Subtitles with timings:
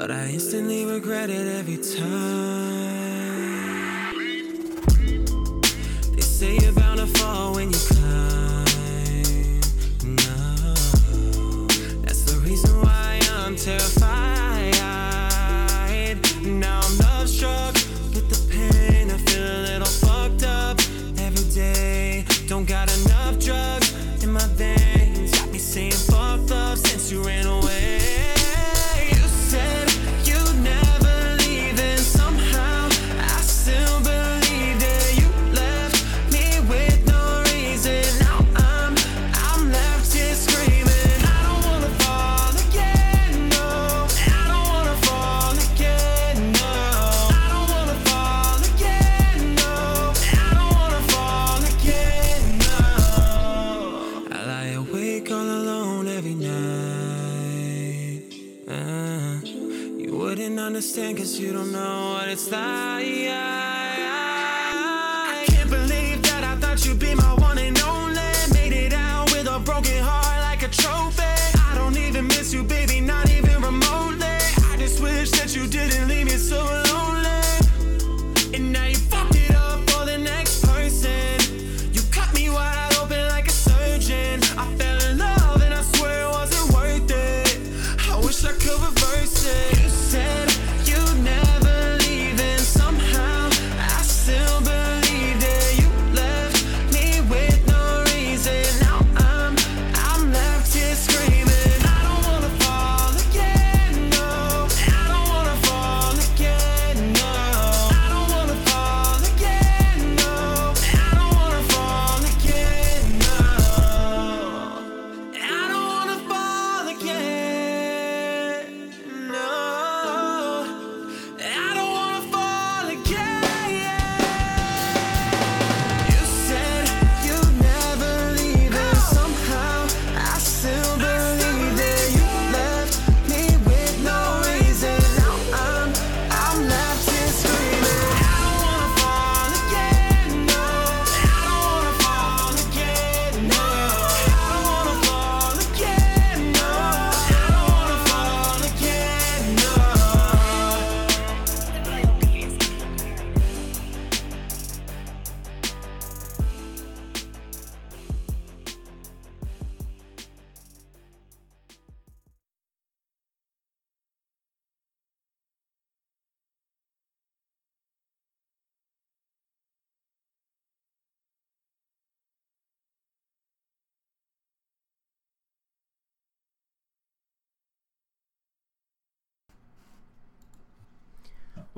[0.00, 2.14] but I instantly regret it every time.
[6.14, 8.64] They say you're bound to fall when you climb.
[10.16, 11.66] No,
[12.00, 13.99] that's the reason why I'm terrified.
[61.60, 62.89] Don't know what it's like.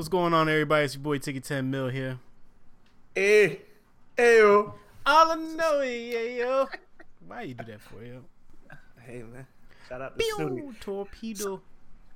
[0.02, 0.84] What's going on, everybody?
[0.84, 2.18] It's your boy Ticket 10 Mil here.
[3.14, 3.60] Eh, hey,
[4.16, 4.74] hey, yo.
[5.06, 6.68] All I know is, yeah, yo.
[7.24, 8.22] Why you do that for, yo?
[8.98, 9.46] Hey, man.
[9.88, 10.54] Shout out to Studio.
[10.56, 10.74] Pew!
[10.80, 11.62] Torpedo.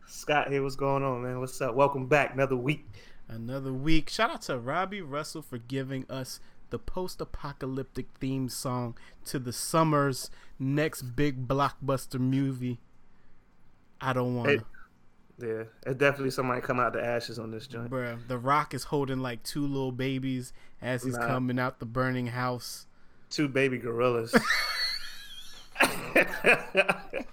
[0.04, 0.64] Scott here.
[0.64, 1.38] What's going on, man?
[1.38, 1.76] What's up?
[1.76, 2.34] Welcome back.
[2.34, 2.84] Another week.
[3.28, 4.10] Another week.
[4.10, 9.52] Shout out to Robbie Russell for giving us the post apocalyptic theme song to the
[9.52, 12.80] summer's next big blockbuster movie.
[14.00, 14.64] I don't want Hey, to.
[15.40, 17.90] Yeah, it's definitely somebody come out the ashes on this joint.
[17.90, 21.26] Bruh, The Rock is holding like two little babies as he's Nah.
[21.26, 22.86] coming out the burning house.
[23.30, 24.34] Two baby gorillas.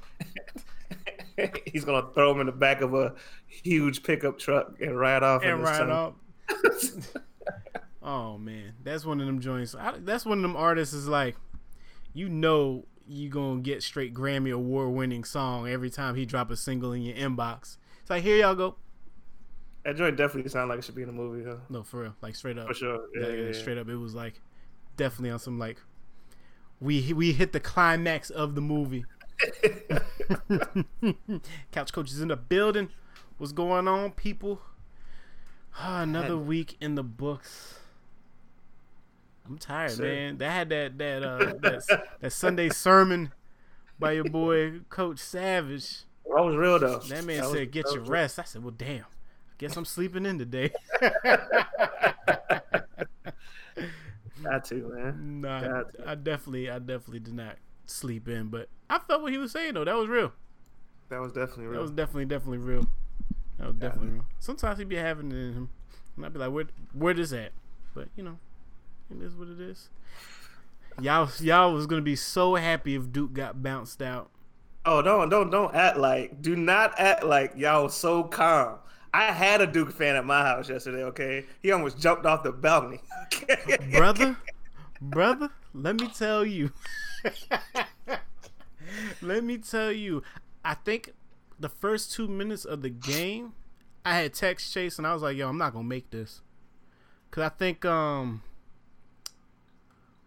[1.65, 3.13] He's gonna throw them in the back of a
[3.47, 5.41] huge pickup truck and ride off.
[5.43, 6.13] and ride off.
[8.03, 9.73] oh man, that's one of them joints.
[9.75, 11.35] I, that's one of them artists is like,
[12.13, 16.55] you know, you gonna get straight Grammy award winning song every time he drop a
[16.55, 17.77] single in your inbox.
[18.03, 18.75] It's like here y'all go.
[19.85, 21.61] That joint definitely sounds like it should be in a movie, though.
[21.69, 22.99] No, for real, like straight up, For sure.
[23.15, 23.51] Yeah, Yeah, yeah, yeah.
[23.53, 23.87] straight up.
[23.89, 24.41] It was like
[24.97, 25.77] definitely on some like
[26.81, 29.05] we we hit the climax of the movie.
[31.71, 32.89] Couch coaches in the building.
[33.37, 34.61] What's going on, people?
[35.79, 37.79] Ah, another week in the books.
[39.45, 40.03] I'm tired, Sir.
[40.03, 40.37] man.
[40.37, 43.31] That had that that uh that, that Sunday sermon
[43.97, 46.03] by your boy Coach Savage.
[46.25, 46.99] That was real though.
[46.99, 49.03] That man was- said, "Get your was- rest." I said, "Well, damn.
[49.05, 50.71] I guess I'm sleeping in today."
[54.43, 55.41] Got to, man.
[55.41, 55.95] Nah, God.
[56.05, 57.55] I definitely, I definitely did not
[57.85, 59.85] sleep in, but I felt what he was saying though.
[59.85, 60.33] That was real.
[61.09, 61.73] That was definitely real.
[61.73, 62.87] That was definitely, definitely real.
[63.59, 64.25] That was definitely real.
[64.39, 65.69] Sometimes he'd be having it in him,
[66.17, 67.51] and I'd be like, "Where, where this at?"
[67.93, 68.37] But you know,
[69.11, 69.89] it is what it is.
[70.99, 74.29] Y'all, y'all was gonna be so happy if Duke got bounced out
[74.85, 76.41] Oh, don't don't don't act like.
[76.41, 78.79] Do not act like y'all so calm.
[79.13, 81.03] I had a Duke fan at my house yesterday.
[81.03, 82.99] Okay, he almost jumped off the balcony.
[83.91, 84.35] brother,
[84.99, 86.71] brother, let me tell you.
[89.21, 90.23] let me tell you.
[90.65, 91.13] I think
[91.59, 93.53] the first two minutes of the game,
[94.03, 96.41] I had text Chase and I was like, "Yo, I'm not gonna make this,"
[97.31, 98.41] cause I think um,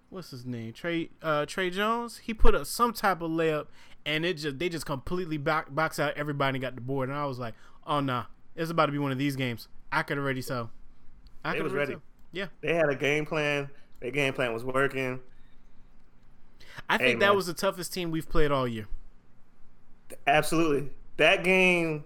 [0.08, 2.18] what's his name, Tre uh Tre Jones.
[2.24, 3.66] He put up some type of layup
[4.06, 7.10] and it just they just completely back, box out everybody and got the board.
[7.10, 7.52] And I was like,
[7.86, 8.24] "Oh nah,
[8.54, 10.70] it's about to be one of these games." I could already tell.
[11.44, 11.92] I They was ready.
[11.92, 12.02] tell.
[12.32, 12.46] Yeah.
[12.62, 13.68] They had a game plan.
[14.00, 15.20] Their game plan was working.
[16.88, 17.36] I think Hey, that man.
[17.36, 18.86] was the toughest team we've played all year.
[20.26, 22.04] Absolutely, that game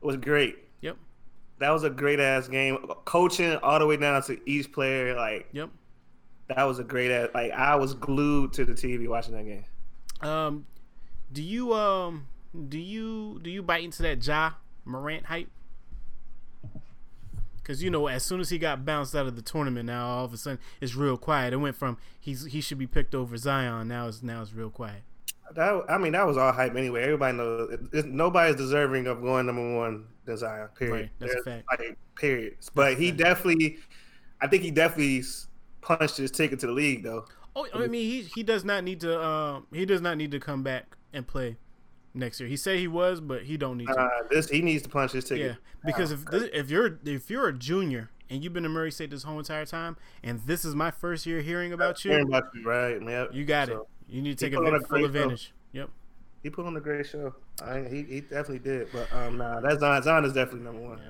[0.00, 0.58] was great.
[0.82, 0.96] Yep.
[1.58, 2.78] That was a great ass game.
[3.04, 5.70] Coaching all the way down to each player, like Yep.
[6.48, 7.30] that was a great ass.
[7.34, 9.64] Like I was glued to the TV watching that game.
[10.20, 10.66] Um,
[11.32, 12.26] do you um
[12.68, 14.52] do you do you bite into that Ja
[14.84, 15.48] Morant hype?
[17.56, 20.24] Because you know, as soon as he got bounced out of the tournament, now all
[20.24, 21.52] of a sudden it's real quiet.
[21.52, 23.88] It went from he's he should be picked over Zion.
[23.88, 25.02] Now it's now it's real quiet.
[25.54, 27.02] That I mean, that was all hype anyway.
[27.04, 30.68] Everybody knows it, it- nobody's deserving of going number one than Zion.
[30.78, 30.92] Period.
[30.94, 31.66] Right, that's a fact.
[31.70, 32.56] Like, period.
[32.74, 33.78] But he definitely,
[34.40, 35.22] I think he definitely
[35.80, 37.26] punched his ticket to the league though.
[37.56, 40.40] Oh, I mean he he does not need to um he does not need to
[40.40, 41.56] come back and play
[42.14, 42.48] next year.
[42.48, 43.98] He said he was, but he don't need to.
[43.98, 45.46] Uh, this he needs to punch his ticket.
[45.46, 48.90] Yeah, because if this, if you're if you're a junior and you've been to Murray
[48.90, 52.28] State this whole entire time, and this is my first year hearing about you, Hearing
[52.28, 53.00] you, about you, right?
[53.02, 53.30] Yep.
[53.32, 54.14] you got So, it.
[54.14, 55.04] You need to take a full show.
[55.04, 55.52] advantage.
[55.72, 55.90] Yep.
[56.42, 57.34] He put on a great show.
[57.62, 58.88] I, he he definitely did.
[58.92, 60.02] But um, nah, that's Zion.
[60.02, 61.00] Zion is definitely number one.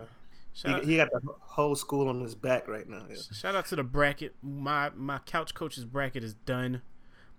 [0.55, 3.03] Shout, He, he got the whole school on his back right now.
[3.09, 3.17] Yeah.
[3.33, 4.35] shout out to the bracket.
[4.43, 6.83] My my couch coach's bracket is done.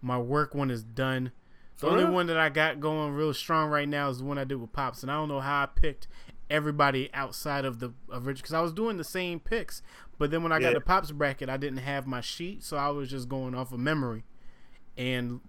[0.02, 1.32] My work one is done.
[1.80, 2.14] The For only real?
[2.14, 4.74] one that I got going real strong right now is the one I did with
[4.74, 6.08] Pops, and I don't know how I picked
[6.50, 9.82] everybody outside of the original because I was doing the same picks,
[10.18, 12.90] but then when I got the Pops bracket, I didn't have my sheet, so I
[12.90, 14.24] was just going off of memory,
[14.98, 15.40] and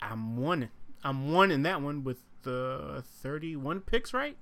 [0.00, 0.70] I'm one.
[1.04, 4.36] I'm one in that one with the 31 picks, right?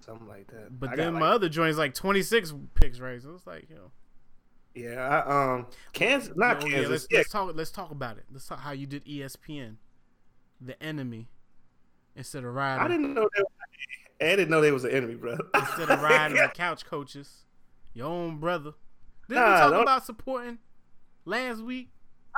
[0.00, 0.78] Something like that.
[0.78, 3.20] But I then my like- other joint's like 26 picks, right?
[3.22, 3.90] So it's like, you know.
[4.74, 6.90] Yeah, I, um, Kansas, not Oh, yeah, Kansas.
[6.90, 7.52] let's, Yeah, let's talk.
[7.54, 8.24] Let's talk about it.
[8.32, 9.76] Let's talk how you did ESPN,
[10.60, 11.28] the enemy,
[12.16, 12.84] instead of riding.
[12.84, 13.28] I didn't know.
[13.36, 15.36] They, I didn't know they was an enemy, bro.
[15.54, 17.44] instead of riding the couch coaches,
[17.94, 18.72] your own brother.
[19.28, 20.58] Didn't we Nah, talk don't- about supporting
[21.24, 21.90] last week?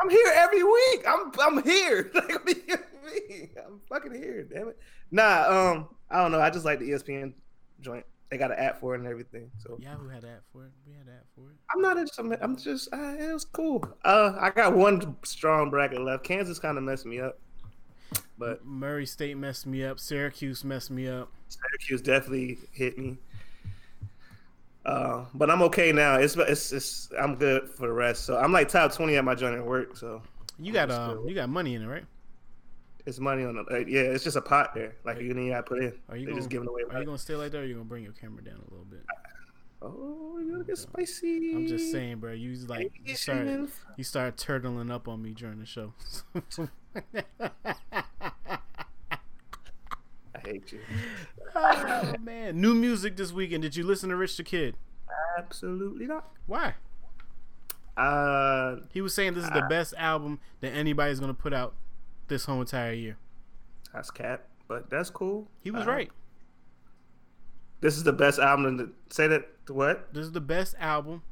[0.03, 1.05] I'm here every week.
[1.07, 2.11] I'm I'm here.
[2.15, 3.51] Like, what do you mean?
[3.67, 4.45] I'm fucking here.
[4.45, 4.79] Damn it.
[5.11, 6.41] Nah, um, I don't know.
[6.41, 7.33] I just like the ESPN
[7.81, 8.05] joint.
[8.31, 9.51] They got an app for it and everything.
[9.59, 10.71] So Yahoo had that for it.
[10.87, 11.57] We had that for it.
[11.75, 12.19] I'm not just.
[12.19, 12.93] I'm, just.
[12.93, 13.85] Uh, it was cool.
[14.05, 16.23] Uh, I got one strong bracket left.
[16.23, 17.41] Kansas kind of messed me up,
[18.39, 19.99] but Murray State messed me up.
[19.99, 21.33] Syracuse messed me up.
[21.49, 23.19] Syracuse definitely hit me.
[24.87, 26.15] Uh, but I'm okay now.
[26.15, 28.25] It's, it's it's I'm good for the rest.
[28.25, 29.97] So I'm like top twenty at my joint at work.
[29.97, 30.23] So
[30.59, 32.05] You got um, you got money in it, right?
[33.07, 34.01] It's money on the uh, yeah.
[34.03, 34.95] It's just a pot there.
[35.05, 35.93] Like you need to put in.
[36.09, 36.83] Are you They're gonna, just giving away.
[36.83, 37.01] Are money.
[37.01, 38.87] you gonna stay like that, or are you gonna bring your camera down a little
[38.91, 39.05] bit?
[39.83, 41.55] Oh, you're gonna get spicy.
[41.55, 42.33] I'm just saying, bro.
[42.33, 43.47] You like you start
[43.97, 45.95] you start turtling up on me during the show.
[50.35, 50.81] I hate you.
[51.55, 53.63] oh man, new music this weekend.
[53.63, 54.77] Did you listen to Rich the Kid?
[55.39, 56.31] Absolutely not.
[56.47, 56.75] Why?
[57.97, 61.75] Uh, He was saying this is the best album that anybody's gonna put out
[62.31, 63.19] this whole entire year.
[63.93, 65.49] that's cat, but that's cool.
[65.61, 66.11] He was Uh, right.
[67.81, 68.79] This is the best album.
[68.79, 69.47] To, say that.
[69.69, 70.13] What?
[70.13, 71.23] This is the best album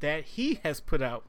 [0.00, 1.24] that he has put out.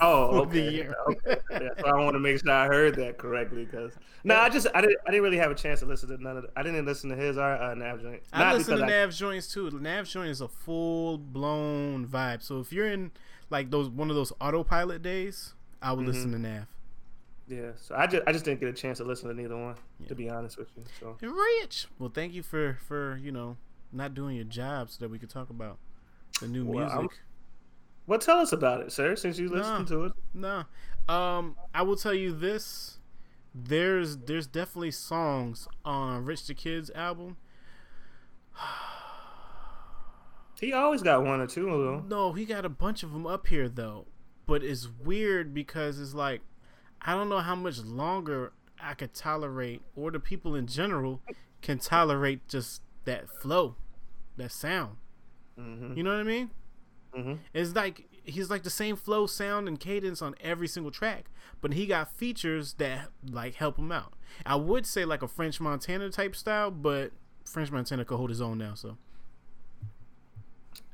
[0.00, 0.74] Oh, For the okay.
[0.74, 0.94] year.
[1.10, 1.36] okay.
[1.50, 3.92] Yeah, so I want to make sure I heard that correctly because
[4.24, 6.36] no, I just I didn't I didn't really have a chance to listen to none
[6.38, 6.42] of.
[6.44, 8.22] The, I didn't listen to his or uh, Nav joint.
[8.32, 9.70] I Not listen to I- Nav's joints too.
[9.70, 12.42] Nav joint is a full blown vibe.
[12.42, 13.10] So if you're in
[13.50, 16.42] like those one of those autopilot days, I would listen to Mm-hmm.
[16.54, 16.66] Nav.
[17.52, 19.74] Yeah, so I just I just didn't get a chance to listen to neither one.
[20.00, 20.08] Yeah.
[20.08, 21.86] To be honest with you, so And Rich.
[21.98, 23.56] Well, thank you for for you know
[23.92, 25.78] not doing your job so that we could talk about
[26.40, 27.18] the new Well, I'm- music.
[28.06, 29.14] well, tell us about it, sir.
[29.16, 30.64] Since you listened to it, No.
[31.08, 32.98] Um, I will tell you this.
[33.54, 37.36] There's there's definitely songs on Rich the Kid's album.
[40.60, 42.08] he always got one or two of them.
[42.08, 44.06] No, he got a bunch of them up here though.
[44.46, 46.40] But it's weird because it's like
[47.02, 51.20] I don't know how much longer I could tolerate or the people in general
[51.60, 53.76] can tolerate just that flow,
[54.36, 54.96] that sound.
[55.56, 56.50] hmm You know what I mean?
[57.14, 61.26] hmm It's like he's like the same flow, sound, and cadence on every single track,
[61.60, 64.14] but he got features that like help him out.
[64.46, 67.12] I would say like a French Montana type style, but
[67.44, 68.74] French Montana could hold his own now.
[68.74, 68.96] So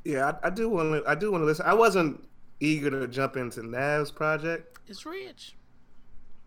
[0.05, 1.09] Yeah, I, I do want to.
[1.11, 1.67] I do want to listen.
[1.67, 2.25] I wasn't
[2.61, 5.55] eager to jump into Nav's project, it's rich.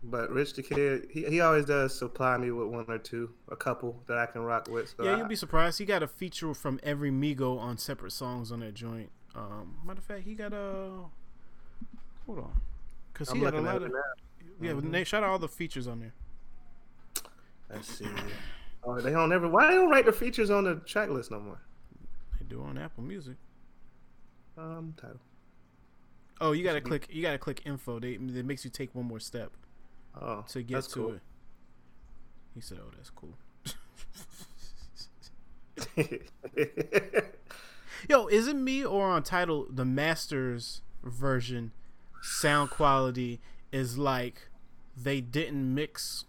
[0.04, 3.56] But Rich the Kid, he, he always does supply me with one or two, a
[3.56, 4.92] couple that I can rock with.
[4.96, 5.78] So Yeah, I- you'll be surprised.
[5.78, 9.10] He got a feature from every Migo on separate songs on that joint.
[9.34, 10.90] Um, matter of fact, he got a.
[12.26, 12.60] Hold on,
[13.12, 13.92] because I'm he had a lot of.
[14.60, 14.90] Yeah, but Mhm.
[14.90, 16.12] Nate, shout out all the features on there.
[17.70, 18.06] Let's see.
[18.84, 19.48] Oh, they don't ever.
[19.48, 21.60] Why they don't write the features on the track list no more?
[22.38, 23.36] They do on Apple Music.
[24.58, 25.20] Um, Tidal.
[26.40, 27.08] Oh, you gotta click.
[27.10, 27.98] You gotta click info.
[28.00, 29.52] They it makes you take one more step
[30.20, 31.12] Oh, to get that's to cool.
[31.14, 31.20] it.
[32.54, 33.36] He said, "Oh, that's cool."
[38.08, 41.72] Yo, is it me or on Tidal the Masters version
[42.20, 43.40] sound quality
[43.70, 44.48] is like
[44.96, 46.24] they didn't mix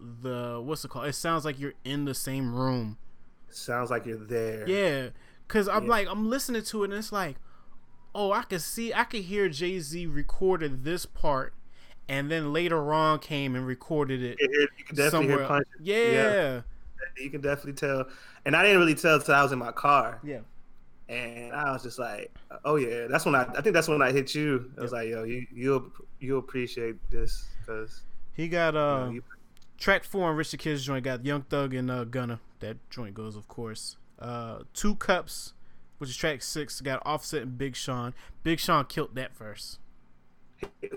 [0.00, 1.06] the what's it called?
[1.06, 2.96] It sounds like you're in the same room.
[3.50, 4.66] Sounds like you're there.
[4.68, 5.08] Yeah,
[5.48, 5.90] cause I'm Yeah.
[5.90, 7.36] like I'm listening to it and it's like,
[8.14, 11.52] oh, I could see, I could hear Jay Z recorded this part,
[12.10, 15.38] and then later on came and recorded it You can, hear, definitely somewhere.
[15.38, 15.72] hear punches.
[15.80, 16.60] yeah,
[17.16, 18.04] You can definitely tell.
[18.44, 20.18] And I didn't really tell until I was in my car.
[20.22, 20.40] yeah.
[21.08, 22.32] And I was just like,
[22.64, 23.42] oh yeah, that's when I.
[23.42, 24.70] I think that's when I hit you.
[24.78, 28.02] I was like, yo, you you you appreciate this because
[28.32, 29.24] He got uh you,
[29.76, 32.38] track four on Rich the Kid's joint got Young Thug and uh, Gunna.
[32.60, 33.96] That joint goes, of course.
[34.20, 35.52] Uh, two cups,
[35.98, 38.14] which is track six, got Offset and Big Sean.
[38.44, 39.79] Big Sean killed that verse.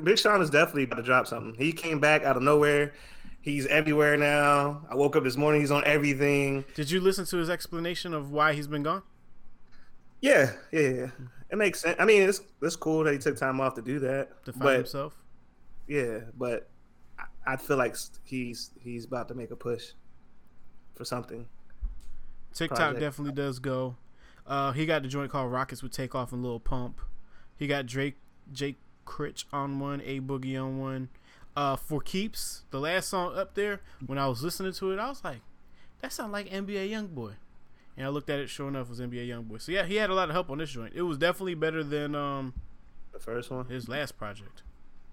[0.03, 1.55] Big Sean is definitely about to drop something.
[1.55, 2.93] He came back out of nowhere.
[3.41, 4.86] He's everywhere now.
[4.89, 5.62] I woke up this morning.
[5.62, 6.63] He's on everything.
[6.75, 9.03] Did you listen to his explanation of why he's been gone?
[10.22, 11.08] Yeah, yeah, yeah.
[11.51, 11.98] It makes sense.
[12.00, 14.46] I mean, it's it's cool that he took time off to do that.
[14.46, 15.13] To find but himself.
[15.88, 16.70] yeah, but
[17.20, 19.91] I, I feel like he's he's about to make a push
[20.96, 21.46] for something.
[22.53, 23.01] TikTok project.
[23.01, 23.98] definitely does go.
[24.48, 27.01] Uh, he got the joint called Rockets with Takeoff and Lil Pump.
[27.58, 28.15] He got Drake,
[28.51, 31.10] Jay Critch on one, A Boogie on one.
[31.56, 33.82] Uh, for keeps, the last song up there.
[34.06, 35.42] When I was listening to it, I was like,
[36.02, 37.36] "That sounds like NBA YoungBoy."
[37.96, 39.62] And I looked at it, sure enough, it was NBA YoungBoy.
[39.62, 40.94] So yeah, he had a lot of help on this joint.
[40.96, 42.54] It was definitely better than um
[43.12, 44.64] The first one, his last project.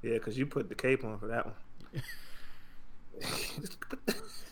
[0.03, 1.55] yeah, because you put the cape on for that one.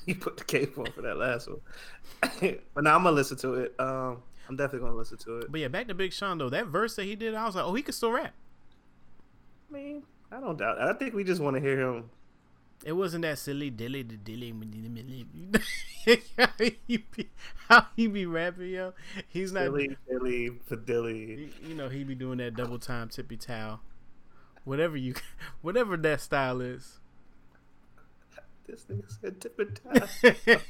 [0.07, 1.61] you put the cape on for that last one.
[2.75, 3.75] but now I'm gonna listen to it.
[3.78, 4.18] Um,
[4.49, 5.50] I'm definitely gonna listen to it.
[5.50, 6.50] But yeah, back to Big Sean though.
[6.50, 8.35] That verse that he did, I was like, "Oh, he can still rap."
[9.70, 10.78] I mean, I don't doubt.
[10.78, 10.82] It.
[10.82, 12.10] I think we just want to hear him.
[12.84, 14.54] It wasn't that silly dilly the dilly
[16.38, 16.46] how
[16.87, 17.28] he be
[17.68, 18.92] how he be rapping, yo.
[19.28, 21.50] He's not Dilly, dilly, fidilly.
[21.66, 23.80] you know, he be doing that double time tippy towel.
[24.64, 25.14] Whatever you
[25.62, 27.00] whatever that style is.
[28.66, 29.80] This nigga said tip and
[30.30, 30.60] tie.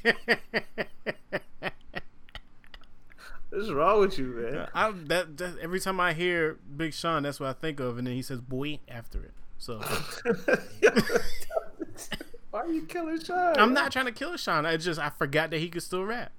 [3.49, 4.67] What's wrong with you, man?
[4.73, 8.05] I that, that every time I hear Big Sean, that's what I think of, and
[8.07, 9.31] then he says "boy" after it.
[9.57, 9.79] So
[12.51, 13.55] Why are you killing Sean?
[13.57, 14.65] I'm not trying to kill Sean.
[14.65, 16.31] I just I forgot that he could still rap.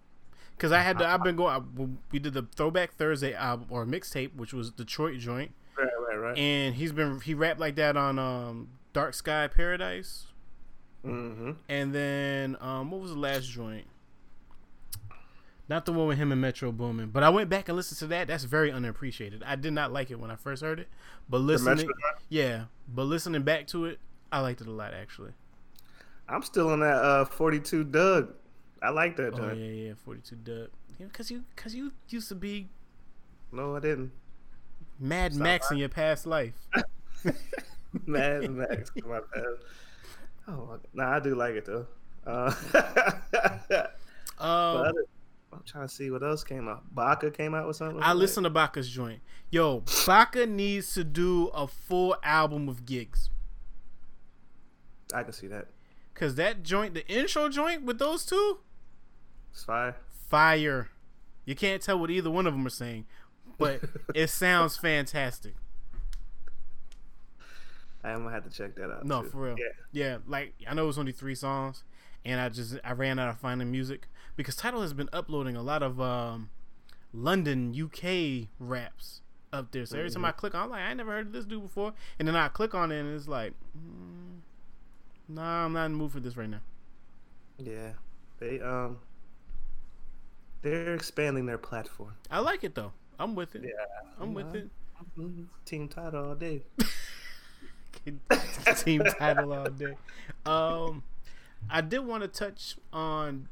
[0.59, 1.07] Cause I had to.
[1.09, 1.55] I've been going.
[1.55, 6.17] I- We did the Throwback Thursday album or mixtape, which was Detroit joint, Right, right,
[6.17, 6.37] right.
[6.38, 10.26] and he's been he rapped like that on um, Dark Sky Paradise,
[11.02, 11.52] mm-hmm.
[11.69, 13.87] and then um, what was the last joint?
[15.71, 18.09] Not the one with him and Metro Boomin, but I went back and listened to
[18.09, 18.27] that.
[18.27, 19.45] That's very unappreciated.
[19.45, 20.89] I did not like it when I first heard it,
[21.29, 21.89] but listening,
[22.29, 24.00] yeah, but listening back to it,
[24.33, 25.31] I liked it a lot actually.
[26.29, 28.35] I'm still on that uh 42 Doug.
[28.83, 30.71] I like that Oh yeah, yeah, forty two dub.
[30.99, 32.69] Yeah, cause you, cause you used to be
[33.53, 34.11] No, I didn't.
[34.99, 36.55] Mad Stop Max in your past life.
[38.07, 38.91] Mad Max.
[39.05, 39.57] on, man.
[40.49, 41.87] Oh, nah, I do like it though.
[42.27, 42.53] Uh,
[44.41, 44.95] Um,
[45.52, 46.95] I'm trying to see what else came out.
[46.95, 48.00] Baka came out with something.
[48.02, 49.21] I listened to Baka's joint.
[49.50, 53.30] Yo, Baka needs to do a full album of gigs.
[55.12, 55.66] I can see that.
[56.14, 58.59] Cause that joint, the intro joint with those two,
[59.52, 59.97] It's fire.
[60.28, 60.88] fire.
[61.47, 63.07] You can't tell what either one of them are saying,
[63.59, 63.80] but
[64.14, 65.54] it sounds fantastic.
[68.04, 69.04] I'm gonna have to check that out.
[69.04, 69.28] No, too.
[69.30, 69.57] for real.
[69.59, 69.64] Yeah.
[69.92, 71.85] Yeah, like I know it was only three songs,
[72.25, 75.62] and I just I ran out of finding music because Tidal has been uploading a
[75.62, 76.50] lot of um,
[77.12, 79.21] London UK raps
[79.53, 79.85] up there.
[79.87, 81.93] So every time I click, on, I'm like, I never heard of this dude before,
[82.19, 84.41] and then I click on it, and it's like, mm,
[85.31, 86.61] Nah, I'm not in the mood for this right now.
[87.59, 87.93] Yeah.
[88.41, 88.99] They um.
[90.62, 92.15] They're expanding their platform.
[92.31, 92.93] I like it though.
[93.19, 93.62] I'm with it.
[93.62, 93.71] Yeah.
[94.21, 94.69] I'm with it.
[95.19, 95.47] Mhm.
[95.65, 96.62] Team Tidal all day.
[98.77, 99.95] team Tidal all day.
[100.45, 101.03] Um,
[101.69, 103.49] I did want to touch on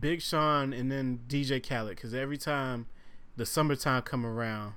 [0.00, 2.86] Big Sean and then DJ Khaled because every time
[3.36, 4.74] the summertime come around,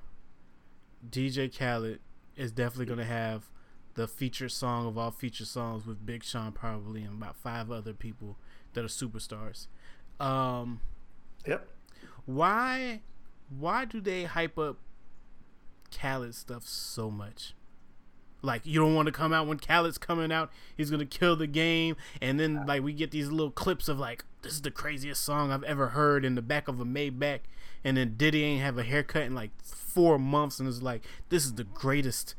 [1.07, 1.99] DJ Khaled
[2.35, 3.49] is definitely gonna have
[3.95, 7.93] the featured song of all featured songs with Big Sean probably and about five other
[7.93, 8.37] people
[8.73, 9.67] that are superstars.
[10.19, 10.81] Um,
[11.47, 11.67] Yep.
[12.25, 13.01] why
[13.49, 14.77] why do they hype up
[15.91, 17.53] Khaled stuff so much?
[18.41, 21.47] Like you don't want to come out when Khaled's coming out, he's gonna kill the
[21.47, 25.23] game, and then like we get these little clips of like this is the craziest
[25.23, 27.39] song I've ever heard in the back of a Maybach,
[27.83, 31.45] and then Diddy ain't have a haircut in like four months, and it's like this
[31.45, 32.35] is the greatest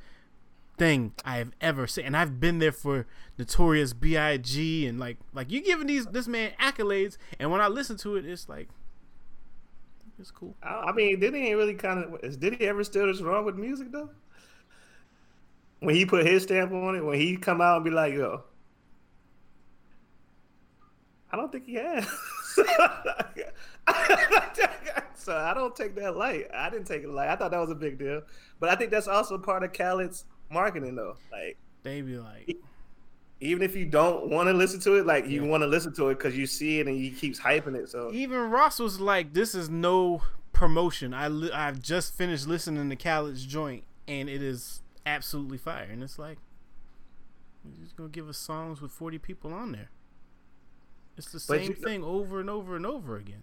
[0.76, 4.87] thing I have ever seen, and I've been there for Notorious B.I.G.
[4.87, 8.25] and like like you giving these this man accolades, and when I listen to it,
[8.25, 8.69] it's like
[10.19, 10.55] it's cool.
[10.62, 12.21] I, I mean, Diddy ain't really kind of.
[12.23, 14.11] Is Diddy ever still just wrong with music though?
[15.80, 18.42] When he put his stamp on it, when he come out and be like, "Yo,"
[21.32, 22.06] I don't think he has.
[25.14, 26.47] so I don't take that light.
[26.54, 27.28] I didn't take it light.
[27.28, 28.23] I thought that was a big deal,
[28.61, 31.16] but I think that's also part of Khaled's marketing, though.
[31.30, 32.56] Like, They be like,
[33.40, 35.49] even if you don't want to listen to it, like you Yeah.
[35.49, 37.88] want to listen to it because you see it and he keeps hyping it.
[37.88, 41.14] So even Ross was like, "This is no promotion.
[41.14, 46.02] I li- I've just finished listening to Khaled's joint, and it is absolutely fire." And
[46.02, 46.38] it's like,
[47.64, 49.90] he's just gonna give us songs with forty people on there.
[51.16, 53.42] It's the same you- thing over and over and over again.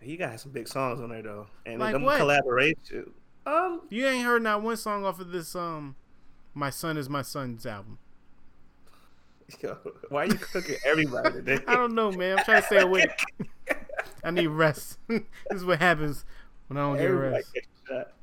[0.00, 2.18] he got some big songs on there though, and Like them what?
[2.18, 3.12] collaboration.
[3.46, 5.96] Um, You ain't heard not one song off of this um,
[6.54, 7.98] "My Son Is My Son's" album.
[9.60, 9.76] Yo,
[10.08, 11.58] why are you cooking everybody today?
[11.68, 12.38] I don't know, man.
[12.38, 13.10] I'm trying to stay awake.
[14.24, 14.98] I need rest.
[15.08, 16.24] this is what happens
[16.68, 17.48] when I don't get rest.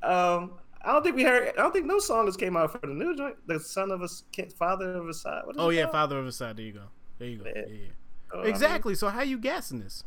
[0.01, 0.51] Um,
[0.84, 1.50] I don't think we heard.
[1.50, 3.36] I don't think no song has came out for the new joint.
[3.48, 4.08] The son of a
[4.58, 5.54] Father of Asahd.
[5.58, 5.92] Oh yeah, called?
[5.94, 6.56] Father of Asahd.
[6.56, 6.84] There you go.
[7.20, 7.46] There you go.
[7.56, 7.62] Yeah.
[7.68, 7.78] Yeah.
[8.34, 8.96] Oh, I mean- Exactly.
[8.96, 10.04] So how you guessing this?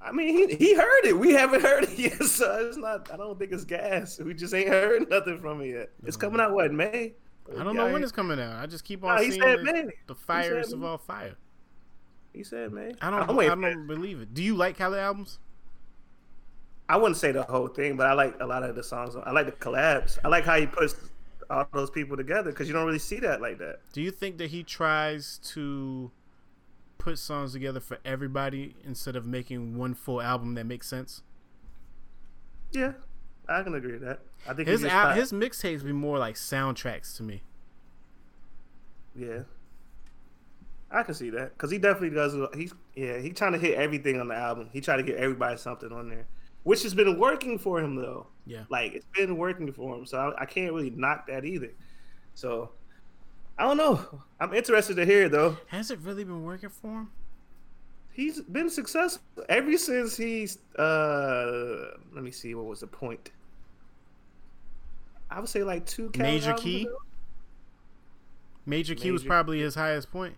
[0.00, 1.18] I mean, he he heard it.
[1.18, 3.10] We haven't heard it yet, so it's not.
[3.12, 4.20] I don't think it's gas.
[4.20, 5.90] We just ain't heard nothing from it yet.
[6.04, 7.14] It's coming out what May.
[7.58, 8.62] I don't know when it's coming out.
[8.62, 11.36] I just keep on he seeing the, the fires of all fire.
[12.34, 12.92] He said May.
[13.00, 13.30] I don't.
[13.30, 14.34] Oh, I'm I don't believe it.
[14.34, 15.38] Do you like Khaled albums?
[16.88, 19.16] I wouldn't say the whole thing, but I like a lot of the songs.
[19.16, 20.18] I like the collabs.
[20.24, 20.94] I like how he puts
[21.48, 23.80] all those people together because you don't really see that like that.
[23.92, 26.10] Do you think that he tries to
[26.98, 31.22] put songs together for everybody instead of making one full album that makes sense?
[32.72, 32.92] Yeah,
[33.48, 34.20] I can agree with that.
[34.48, 37.42] I think His al- his mixtapes be more like soundtracks to me.
[39.16, 39.40] yeah.
[40.90, 42.36] I can see that because he definitely does.
[42.54, 44.68] He's yeah, he trying to hit everything on the album.
[44.72, 46.26] He tried to get everybody something on there,
[46.64, 48.26] which has been working for him though.
[48.46, 48.64] Yeah.
[48.68, 51.70] Like it's been working for him, so I, I can't really knock that either.
[52.34, 52.70] So
[53.58, 54.20] I don't know.
[54.40, 55.56] I'm interested to hear though.
[55.68, 57.10] Has it really been working for him?
[58.12, 60.58] He's been successful ever since he's.
[60.78, 62.54] uh Let me see.
[62.54, 63.30] What was the point?
[65.30, 66.10] I would say like two.
[66.16, 66.88] Major Key?
[68.66, 70.36] Major Key was probably his highest point.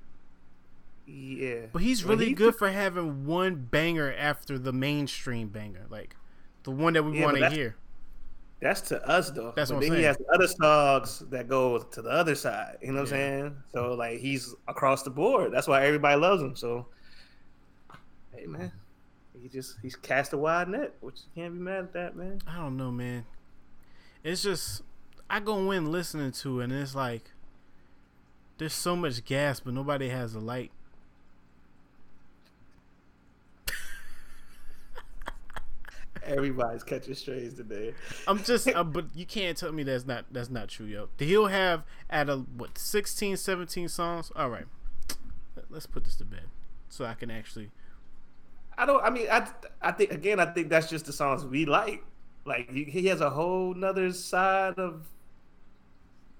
[1.07, 5.49] Yeah, But he's When really he good took- for having one banger after the mainstream
[5.49, 6.17] banger, like
[6.65, 7.77] the one that we Yeah, want to hear.
[8.61, 9.53] That's to us though.
[9.55, 10.17] That's but what I'm then he saying.
[10.19, 12.79] has other songs that go to the other side.
[12.83, 13.17] You know what Yeah.
[13.17, 13.57] I'm saying?
[13.73, 15.53] So like he's across the board.
[15.53, 16.57] That's why everybody loves him.
[16.57, 16.87] So
[18.35, 18.73] hey man,
[19.41, 22.41] he just he's cast a wide net, which you can't be mad at that, man.
[22.47, 23.27] I don't know, man.
[24.25, 24.83] It's just
[25.31, 27.31] I go in listening to it, and it's like
[28.59, 30.73] there's so much gas, but nobody has a light.
[36.27, 37.95] Everybody's catching strays today.
[38.27, 41.09] I'm just, uh, but you can't tell me that's not that's not true, yo.
[41.19, 44.33] He'll have at a what 16, 17 songs.
[44.35, 44.67] All right,
[45.71, 46.45] let's put this to bed
[46.89, 47.71] so I can actually.
[48.79, 49.03] I don't.
[49.03, 49.49] I mean, I
[49.81, 52.05] I think again, I think that's just the songs we like.
[52.45, 55.07] Like he, he has a whole nother side of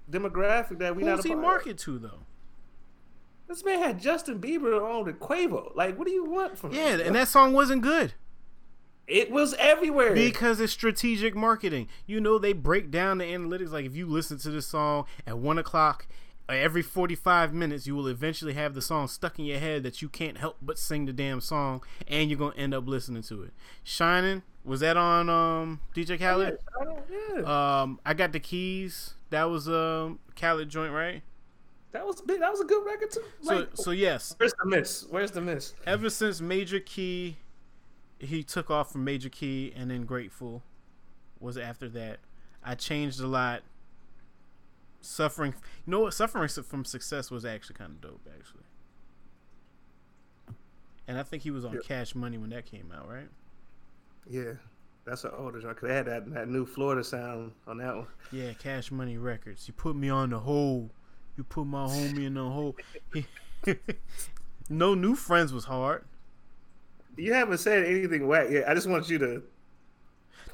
[0.09, 2.19] demographic that we not Who's he market to though?
[3.47, 5.73] This man had Justin Bieber on the Quavo.
[5.75, 7.01] Like, what do you want from Yeah, him?
[7.07, 8.13] and that song wasn't good.
[9.07, 10.13] It was everywhere.
[10.13, 11.87] Because it's strategic marketing.
[12.05, 13.71] You know, they break down the analytics.
[13.71, 16.07] Like, if you listen to this song at one o'clock,
[16.49, 20.01] uh, every 45 minutes, you will eventually have the song stuck in your head that
[20.01, 23.23] you can't help but sing the damn song, and you're going to end up listening
[23.23, 23.53] to it.
[23.83, 26.57] Shining, was that on um, DJ yeah, Khaled?
[26.79, 26.99] I don't-
[27.37, 27.81] yeah.
[27.81, 29.13] Um, I Got the Keys.
[29.29, 31.21] That was um, Khaled joint, right?
[31.91, 32.39] that was big.
[32.39, 33.23] That was a good record too.
[33.41, 35.05] So, so yes, where's the miss?
[35.09, 35.73] Where's the miss?
[35.85, 37.37] ever since Major Key,
[38.19, 40.63] he took off from Major Key, and then Grateful
[41.39, 42.19] was after that.
[42.63, 43.61] I changed a lot.
[45.01, 45.53] Suffering,
[45.85, 46.13] you know what?
[46.13, 48.63] Suffering from success was actually kind of dope, actually.
[51.07, 51.79] And I think he was on Yeah.
[51.83, 53.29] Cash Money when that came out, right?
[54.29, 54.53] Yeah,
[55.05, 55.77] that's an older joint.
[55.77, 58.07] Cause they had that, that new Florida sound on that one.
[58.31, 59.67] Yeah, Cash Money Records.
[59.67, 60.89] You put me on the hole.
[61.37, 62.75] You put my homie in the hole.
[64.69, 66.03] no new friends was hard.
[67.17, 68.69] You haven't said anything whack yet.
[68.69, 69.43] I just want you to.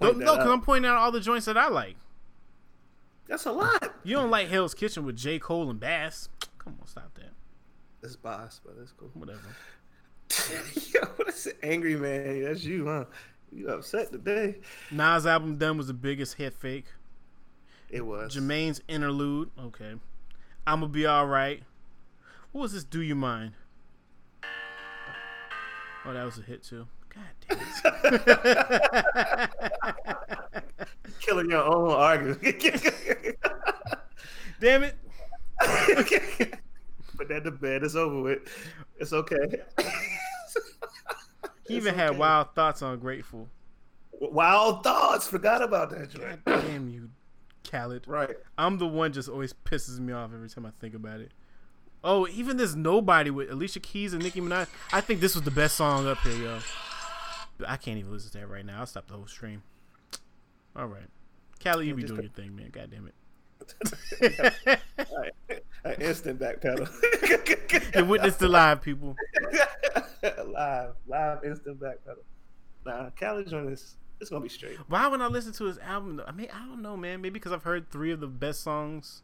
[0.02, 0.48] No, no, because out.
[0.48, 1.96] I'm pointing out all the joints that I like.
[3.28, 3.94] That's a lot.
[4.04, 5.40] You don't like Hell's Kitchen with J.
[5.40, 6.30] Cole and Bass.
[6.58, 7.32] Come on, stop that.
[8.02, 9.12] It's boss, but that's cool.
[9.14, 9.40] Whatever.
[10.94, 11.58] Yo, what is it?
[11.64, 12.44] Angry man?
[12.44, 13.06] That's you, huh?
[13.52, 14.56] You upset today?
[14.92, 16.86] Nas album done was the biggest hit fake.
[17.90, 18.34] It was.
[18.34, 19.52] Jermaine's interlude.
[19.60, 19.94] Okay.
[20.66, 21.64] I'ma be alright.
[22.52, 22.84] What was this?
[22.84, 23.54] Do you mind?
[26.06, 26.86] Oh, that was a hit too.
[27.10, 27.60] God damn
[28.16, 29.50] it.
[31.22, 32.42] Killing your own argument.
[34.60, 34.96] damn it.
[37.18, 37.84] Put that to bed.
[37.84, 38.40] It's over with.
[39.00, 39.62] It's okay.
[41.66, 43.48] He even had wild thoughts on Grateful.
[44.20, 45.26] Wild thoughts.
[45.28, 46.14] Forgot about that.
[46.14, 47.10] God damn you,
[47.64, 48.06] Khaled.
[48.06, 48.36] Right.
[48.58, 51.32] I'm the one just always pisses me off every time I think about it.
[52.04, 54.68] Oh, even this Nobody with Alicia Keys and Nicki Minaj.
[54.92, 56.60] I think this was the best song up here, yo.
[57.66, 58.80] I can't even listen to that right now.
[58.80, 59.64] I'll stop the whole stream.
[60.76, 61.08] All right.
[61.64, 62.72] Callie, you be doing your thing, man.
[62.72, 63.14] God damn it.
[65.86, 66.90] An instant backpedal.
[67.96, 69.16] and witness the live, people.
[70.46, 72.24] live, live instant backpedal.
[72.86, 74.78] Nah, Cali joint is it's gonna be straight.
[74.88, 76.22] Why would I listen to his album?
[76.28, 77.22] I mean, I don't know, man.
[77.22, 79.22] Maybe because I've heard three of the best songs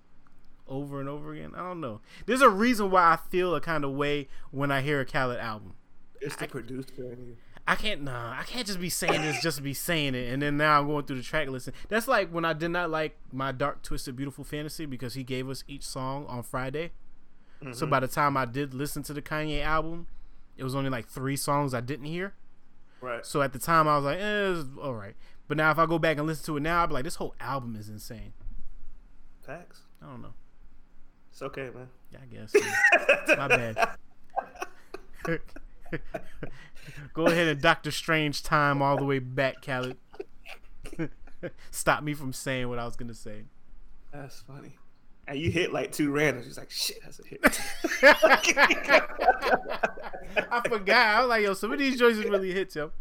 [0.69, 1.53] over and over again.
[1.55, 2.01] I don't know.
[2.25, 5.39] There's a reason why I feel a kind of way when I hear a Khaled
[5.39, 5.73] album.
[6.21, 7.38] It's the producer in you.
[7.67, 10.41] I can't nah, I can't just be saying this just to be saying it and
[10.41, 11.69] then now I'm going through the track list.
[11.88, 15.47] That's like when I did not like my Dark Twisted Beautiful Fantasy because he gave
[15.47, 16.91] us each song on Friday.
[17.73, 20.08] So by the time I did listen to the Kanye album,
[20.58, 22.34] it was only like three songs I didn't hear.
[23.01, 23.25] Right.
[23.25, 25.15] So at the time I was like, eh, it's all right.
[25.47, 27.15] But now if I go back and listen to it now, I'd be like, this
[27.15, 28.34] whole album is insane.
[29.41, 29.82] Facts.
[30.01, 30.34] I don't know.
[31.39, 31.88] It's okay, man.
[32.12, 32.54] Yeah, I guess.
[32.54, 33.36] yeah.
[33.38, 33.95] My bad.
[37.13, 39.95] Go ahead and Doctor Strange time all the way back, Khaled.
[41.71, 43.43] Stop me from saying what I was gonna say.
[44.12, 44.75] That's funny.
[45.30, 46.43] And you hit like two randoms.
[46.43, 47.39] He's like, shit, that's a hit.
[50.52, 51.15] I forgot.
[51.15, 52.91] I was like, yo, some of these joints really hit, yo.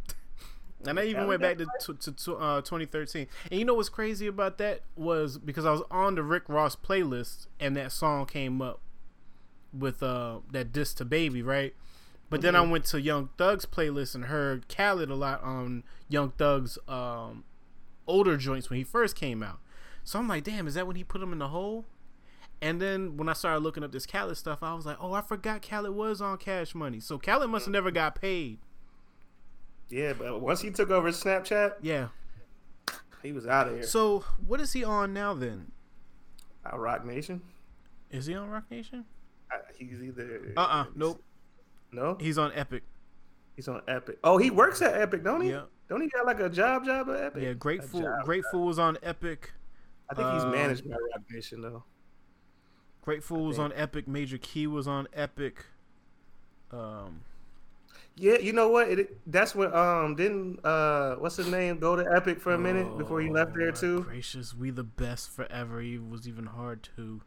[0.86, 3.26] And I even went back to to, to, uh, 2013.
[3.50, 6.76] And you know what's crazy about that was because I was on the Rick Ross
[6.76, 8.80] playlist and that song came up
[9.72, 11.74] with uh that diss to Baby, right?
[12.30, 16.32] But then I went to Young Thug's playlist and heard Khaled a lot on Young
[16.36, 17.44] Thug's um
[18.06, 19.58] older joints when he first came out.
[20.04, 21.86] So I'm like, damn, is that when he put him in the hole?
[22.60, 25.20] And then when I started looking up this Khaled stuff, I was like, oh, I
[25.20, 26.98] forgot Khaled was on Cash Money.
[27.00, 28.58] So Khaled must have never got paid.
[29.90, 32.08] Yeah, but once he took over Snapchat, Yeah.
[33.22, 33.82] he was out of here.
[33.84, 35.72] So what is he on now then?
[36.70, 37.40] Uh, Roc Nation.
[38.10, 39.04] Is he on Roc Nation?
[39.50, 40.52] Uh, he's either.
[40.56, 41.22] Uh uh Nope.
[41.90, 42.82] No, He's on Epic.
[43.56, 44.18] he's on Epic.
[44.22, 45.50] Oh, he works at Epic, don't he?
[45.50, 45.62] Yeah.
[45.88, 47.42] Don't he got like a job job at Epic?
[47.42, 49.52] Yeah, Grateful Grateful was on Epic.
[50.10, 51.84] I think he's Um, managed by Roc Nation though.
[53.00, 53.72] Grateful was on.
[53.74, 54.06] Epic.
[54.06, 55.64] Major Key was on Epic.
[56.70, 57.20] Um
[58.18, 58.88] Yeah, you know what?
[58.88, 62.98] It, that's when um didn't uh what's his name go to Epic for a minute
[62.98, 64.00] before he left there oh, too.
[64.02, 65.80] Gracious, we the best forever.
[65.80, 67.22] He was even hard to.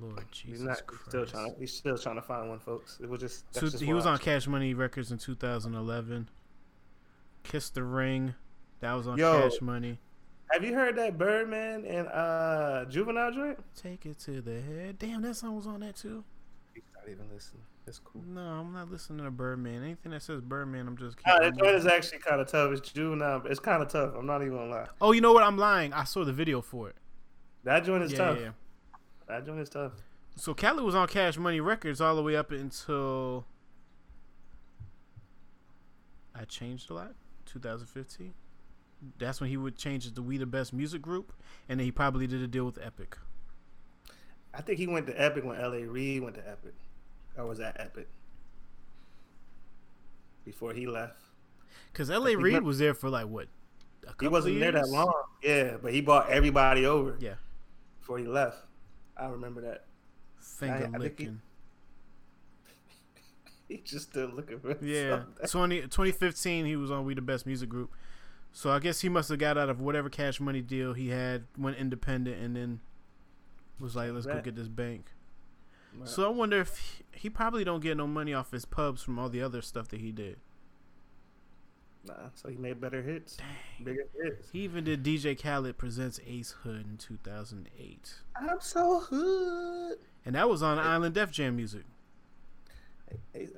[0.00, 1.08] Lord He's Jesus not he's Christ.
[1.08, 1.52] still trying.
[1.54, 2.98] To, he's still trying to find one, folks.
[3.02, 4.18] It was just, that's Two- just he was on.
[4.18, 6.30] Cash Money Records in 2011.
[7.42, 8.34] Kiss the Ring,
[8.80, 9.42] that was on Yo.
[9.42, 9.98] Cash Money.
[10.52, 13.58] Have you heard that Birdman and uh Juvenile joint?
[13.80, 14.98] Take it to the head.
[14.98, 16.24] Damn, that song was on that too.
[16.74, 17.62] He's not even listening.
[17.90, 18.22] It's cool.
[18.24, 19.82] No, I'm not listening to Birdman.
[19.82, 21.16] Anything that says Birdman, I'm just.
[21.26, 22.70] Nah, keeping that joint is actually kind of tough.
[22.70, 23.40] It's Juvenile.
[23.40, 24.14] but It's kind of tough.
[24.16, 24.86] I'm not even gonna lie.
[25.00, 25.42] Oh, you know what?
[25.42, 25.92] I'm lying.
[25.92, 26.94] I saw the video for it.
[27.64, 28.36] That joint is Yeah, tough.
[28.38, 28.50] yeah, yeah.
[29.26, 29.92] That joint is tough.
[30.36, 33.44] So Khaled was on Cash Money Records all the way up until
[36.32, 37.14] I changed a lot.
[37.46, 38.32] 2015.
[39.18, 41.32] That's when he would change it to We the Best Music Group,
[41.68, 43.18] and then he probably did a deal with Epic.
[44.54, 45.84] I think he went to Epic when L.A.
[45.86, 46.74] Reid went to Epic,
[47.40, 48.08] or was that Epic
[50.44, 51.20] before he left?
[51.92, 52.30] Because L.A.
[52.30, 53.48] he Reid was there for like what?
[54.20, 55.12] He wasn't there that long.
[55.42, 57.34] Yeah, but he bought everybody over Yeah,
[58.00, 58.58] before he left.
[59.16, 59.84] I remember that.
[60.38, 61.40] finger I think he- licking.
[63.68, 65.46] He just still looking for Yeah, something.
[65.46, 67.92] 20, 2015, he was on We the Best Music Group.
[68.52, 71.44] So I guess he must have got out of whatever cash money deal he had,
[71.56, 72.80] went independent, and then
[73.78, 75.12] was like, "Let's go get this bank."
[75.98, 76.08] Right.
[76.08, 79.18] So I wonder if he, he probably don't get no money off his pubs from
[79.18, 80.36] all the other stuff that he did.
[82.06, 83.84] Nah, so he made better hits, Dang.
[83.84, 84.48] bigger hits.
[84.52, 89.98] He even did DJ Khaled presents Ace Hood in 2008, I'm so hood.
[90.24, 91.82] and that was on Island Def Jam music.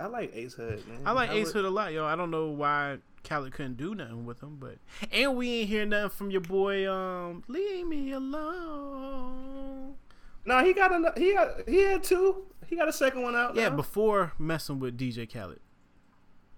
[0.00, 1.02] I like Ace Hood, man.
[1.06, 2.04] I like I Ace would- Hood a lot, yo.
[2.04, 4.78] I don't know why Khaled couldn't do nothing with him, but
[5.12, 6.90] and we ain't hear nothing from your boy.
[6.90, 9.94] Um, leave me alone.
[10.44, 12.44] No, he got a he got he had two.
[12.66, 13.54] He got a second one out.
[13.54, 13.76] Yeah, now.
[13.76, 15.60] before messing with DJ Khaled.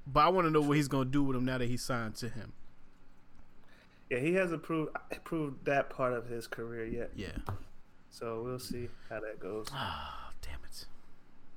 [0.06, 2.14] But I want to know what he's gonna do with him now that he's signed
[2.16, 2.52] to him.
[4.10, 4.92] yeah, he hasn't proved
[5.24, 7.10] proved that part of his career yet.
[7.16, 7.36] Yeah.
[8.10, 9.66] So we'll see how that goes.
[9.72, 10.86] Ah, damn it.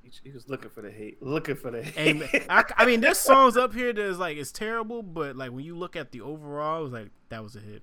[0.02, 2.46] He, he was looking for the hate, looking for the hate.
[2.50, 5.76] I, I mean, there's songs up here that's like it's terrible, but like when you
[5.76, 7.82] look at the overall, it was like that was a hit.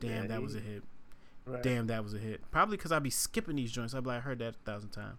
[0.00, 0.82] Damn, Yeah, that he- was a hit.
[1.46, 1.62] Right.
[1.62, 2.40] Damn, that was a hit.
[2.50, 3.94] Probably because I'd be skipping these joints.
[3.94, 5.18] I'd be like, I heard that a thousand times.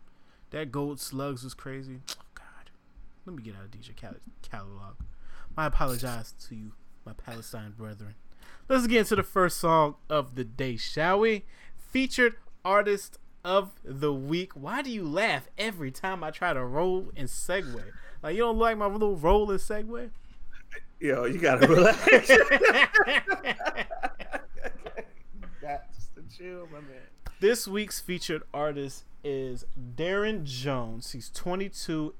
[0.51, 1.99] That Gold Slugs was crazy.
[2.17, 2.71] Oh God,
[3.25, 4.95] let me get out of DJ Khaled catalog.
[5.57, 6.71] I apologize to you,
[7.05, 8.15] my Palestine brethren.
[8.67, 11.45] Let's get into the first song of the day, shall we?
[11.77, 14.53] Featured artist of the week.
[14.53, 17.83] Why do you laugh every time I try to roll and segue?
[18.23, 20.09] Like you don't like my little roll and segue?
[20.99, 22.27] Yo, you gotta relax.
[25.61, 25.94] got
[26.29, 27.01] chill, my man.
[27.39, 31.11] This week's featured artist is Darren Jones.
[31.11, 32.13] He's 22,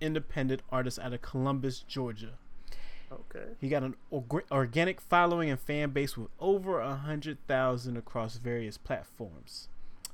[0.00, 2.38] independent artist out of Columbus, Georgia.
[3.12, 3.46] Okay.
[3.60, 8.36] He got an org- organic following and fan base with over a hundred thousand across
[8.36, 9.68] various platforms.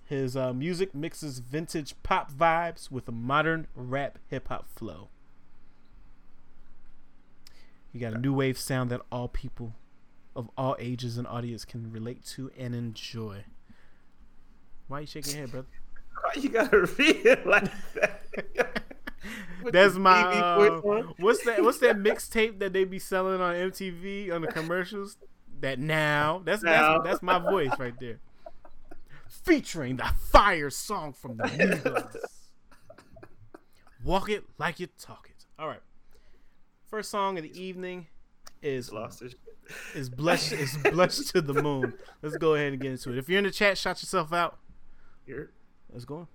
[0.04, 5.08] His uh, music mixes vintage pop vibes with a modern rap hip hop flow.
[7.92, 9.74] He got a new wave sound that all people
[10.36, 13.44] of all ages and audience can relate to and enjoy.
[14.88, 15.68] Why are you shaking your head, brother?
[16.22, 18.82] Why you gotta read it like that?
[19.72, 21.62] That's my uh, what's that?
[21.62, 25.18] What's that mixtape that they be selling on MTV on the commercials?
[25.60, 26.98] That now that's Now.
[26.98, 28.18] that's that's my voice right there,
[29.28, 32.16] featuring the fire song from the Migos.
[34.02, 35.44] Walk it like you talk it.
[35.58, 35.82] All right,
[36.86, 38.06] first song of the evening
[38.62, 39.22] is Lost
[39.94, 41.94] is blessed is blessed to the moon.
[42.22, 43.18] Let's go ahead and get into it.
[43.18, 44.58] If you're in the chat, shout yourself out.
[45.26, 45.50] Here.
[45.92, 46.28] Let's go.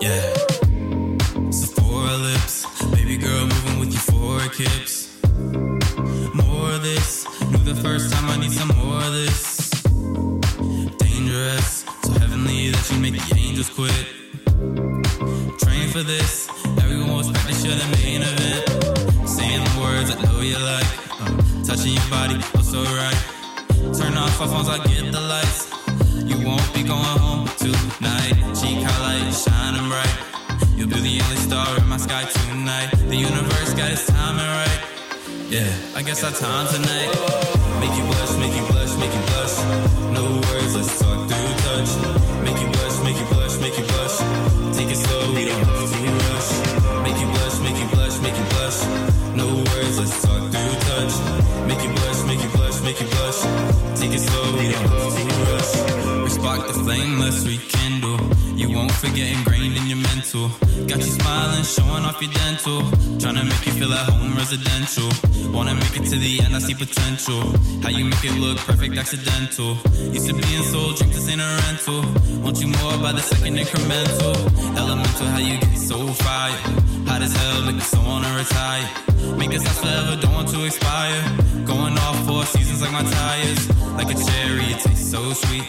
[0.00, 0.34] Yeah.
[1.50, 5.22] Sephora lips, baby girl moving with euphoric hips.
[6.34, 9.70] More of this, knew the first time I need some more of this.
[10.98, 11.83] Dangerous,
[12.92, 14.06] you make the angels quit.
[15.58, 16.48] Train for this,
[16.82, 19.28] everyone will expect to share the main event.
[19.28, 20.90] Saying the words I know you like,
[21.22, 23.20] uh, touching your body, oh so right.
[23.96, 25.70] Turn off our phones, I get the lights.
[26.28, 28.36] You won't be going home tonight.
[28.58, 30.16] Cheek highlight shining bright.
[30.76, 32.90] You'll be the only star in my sky tonight.
[33.08, 34.80] The universe got its timing right.
[35.48, 37.10] Yeah, I guess our time tonight.
[37.80, 39.56] Make you blush, make you blush, make you blush.
[40.12, 42.13] No words, let's talk through touch.
[48.74, 49.36] Blush.
[49.36, 51.14] No words, let's talk through touch.
[51.66, 53.40] Make you blush, make you blush, make you blush.
[53.98, 56.22] Take it slow, we don't to rush.
[56.24, 58.20] We spark the flame, let's rekindle.
[58.54, 60.48] You won't forget ingrained in your mental.
[60.86, 62.80] Got you smiling, showing off your dental.
[63.18, 65.10] Trying to make you feel at home residential.
[65.52, 67.42] Wanna make it to the end, I see potential.
[67.82, 69.76] How you make it look perfect, accidental.
[70.12, 72.02] Used to be in soul, drink this ain't a rental.
[72.42, 74.34] Want you more by the second incremental.
[74.76, 76.93] Elemental, how you get so fire.
[77.06, 78.88] Hot as hell, it so wanna retire.
[79.36, 81.22] Make this last forever, don't want to expire.
[81.64, 83.68] Going off four seasons like my tires.
[83.98, 85.68] Like a cherry, it tastes so sweet.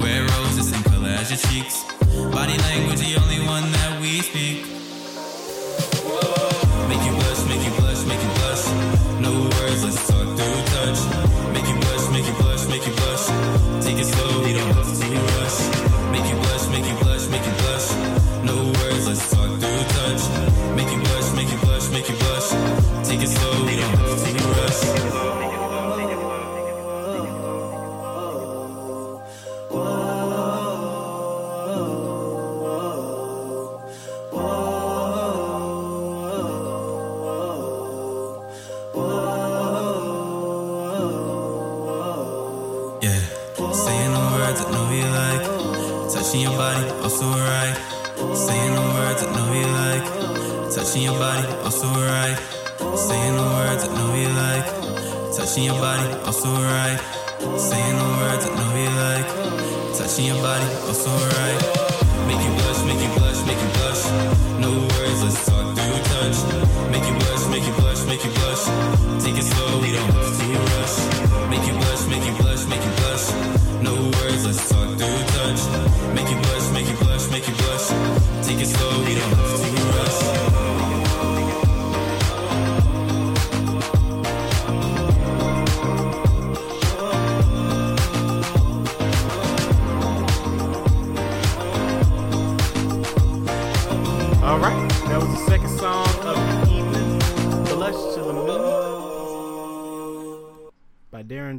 [0.00, 1.84] Wear roses same color as your cheeks.
[2.32, 4.73] Body language, the only one that we speak.
[55.54, 56.98] Touching your body, also right.
[57.38, 59.28] Saying the words I know you like.
[59.94, 61.60] Touching your body, also right.
[62.26, 64.02] Make you blush, make you blush, make you blush.
[64.58, 66.38] No words, let's talk through touch.
[66.90, 68.66] Make you blush, make you blush, make you blush.
[69.22, 70.96] Take it slow, we don't have to rush.
[71.46, 73.30] Make you blush, make you blush, make you blush.
[73.78, 75.62] No words, let's talk through touch.
[76.18, 76.43] Make you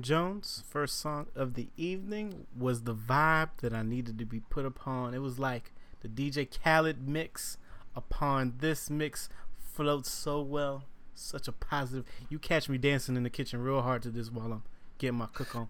[0.05, 0.63] Jones.
[0.69, 5.15] First song of the evening was the vibe that I needed to be put upon.
[5.15, 7.57] It was like the DJ Khaled mix
[7.95, 10.83] upon this mix floats so well,
[11.15, 12.05] such a positive.
[12.29, 14.63] You catch me dancing in the kitchen real hard to this while I'm
[14.99, 15.69] getting my cook on.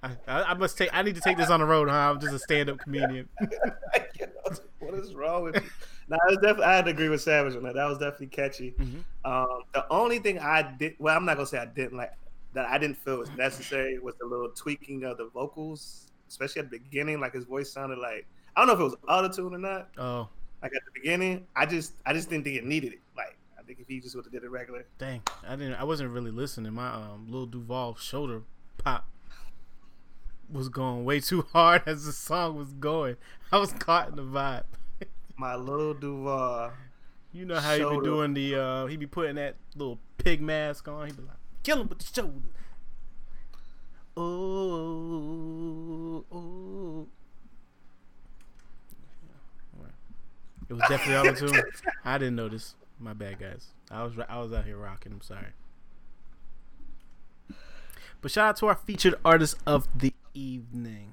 [0.00, 0.90] I, I must take.
[0.92, 1.88] I need to take this on the road.
[1.88, 2.12] Huh?
[2.12, 3.28] I'm just a stand-up comedian.
[4.78, 5.62] what is wrong with you?
[6.10, 6.64] It was definitely.
[6.64, 7.74] I had to agree with Savage on that.
[7.74, 8.72] That was definitely catchy.
[8.78, 9.04] Mhm.
[9.24, 12.12] Um, the only thing I did, well, I'm not gonna say I didn't like
[12.54, 12.66] that.
[12.68, 16.78] I didn't feel was necessary was the little tweaking of the vocals, especially at the
[16.78, 17.20] beginning.
[17.20, 19.90] Like his voice sounded like I don't know if it was auto tune or not.
[19.98, 20.28] Oh,
[20.62, 23.00] Like at the beginning, I just I just didn't think it needed it.
[23.16, 25.20] Like I think if he just would have did it regular, dang!
[25.46, 25.74] I didn't.
[25.74, 26.72] I wasn't really listening.
[26.72, 28.42] My um, little Duval shoulder
[28.78, 29.06] pop
[30.50, 33.16] was going way too hard as the song was going.
[33.52, 34.64] I was caught in the vibe.
[35.38, 36.72] My little Duval.
[37.32, 38.54] You know how he be doing the.
[38.60, 41.06] uh He be putting that little pig mask on.
[41.06, 42.48] He be like, "Kill him with the shoulder."
[44.16, 47.06] Oh, oh.
[50.68, 51.62] It was definitely auto tune.
[52.04, 52.74] I didn't notice.
[53.00, 53.68] My bad, guys.
[53.90, 55.12] I was I was out here rocking.
[55.12, 55.46] I'm sorry.
[58.20, 61.12] But shout out to our featured artist of the evening.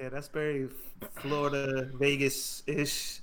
[0.00, 0.68] Yeah, that's very
[1.16, 3.20] Florida, Vegas ish.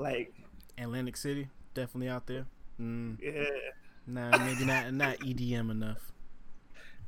[0.00, 0.34] Like,
[0.78, 2.46] Atlantic City, definitely out there.
[2.80, 3.44] Mm, yeah.
[4.06, 6.12] nah, maybe not not EDM enough.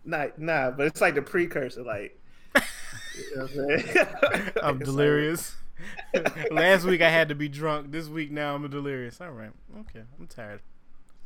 [0.05, 2.19] Nah, nah, but it's like the precursor, like.
[2.55, 4.53] you know I'm?
[4.63, 5.57] I'm delirious.
[6.51, 7.91] Last week I had to be drunk.
[7.91, 9.21] This week now I'm delirious.
[9.21, 10.03] All right, okay.
[10.21, 10.61] I'm tired.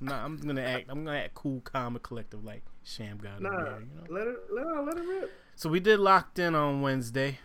[0.01, 0.11] I'm.
[0.13, 0.87] I'm gonna act.
[0.89, 3.41] I'm gonna act cool, calm, and collective like Sham God.
[3.41, 3.81] Nah, you know?
[4.09, 5.33] let it, let it, let it rip.
[5.57, 7.39] So we did locked in on Wednesday.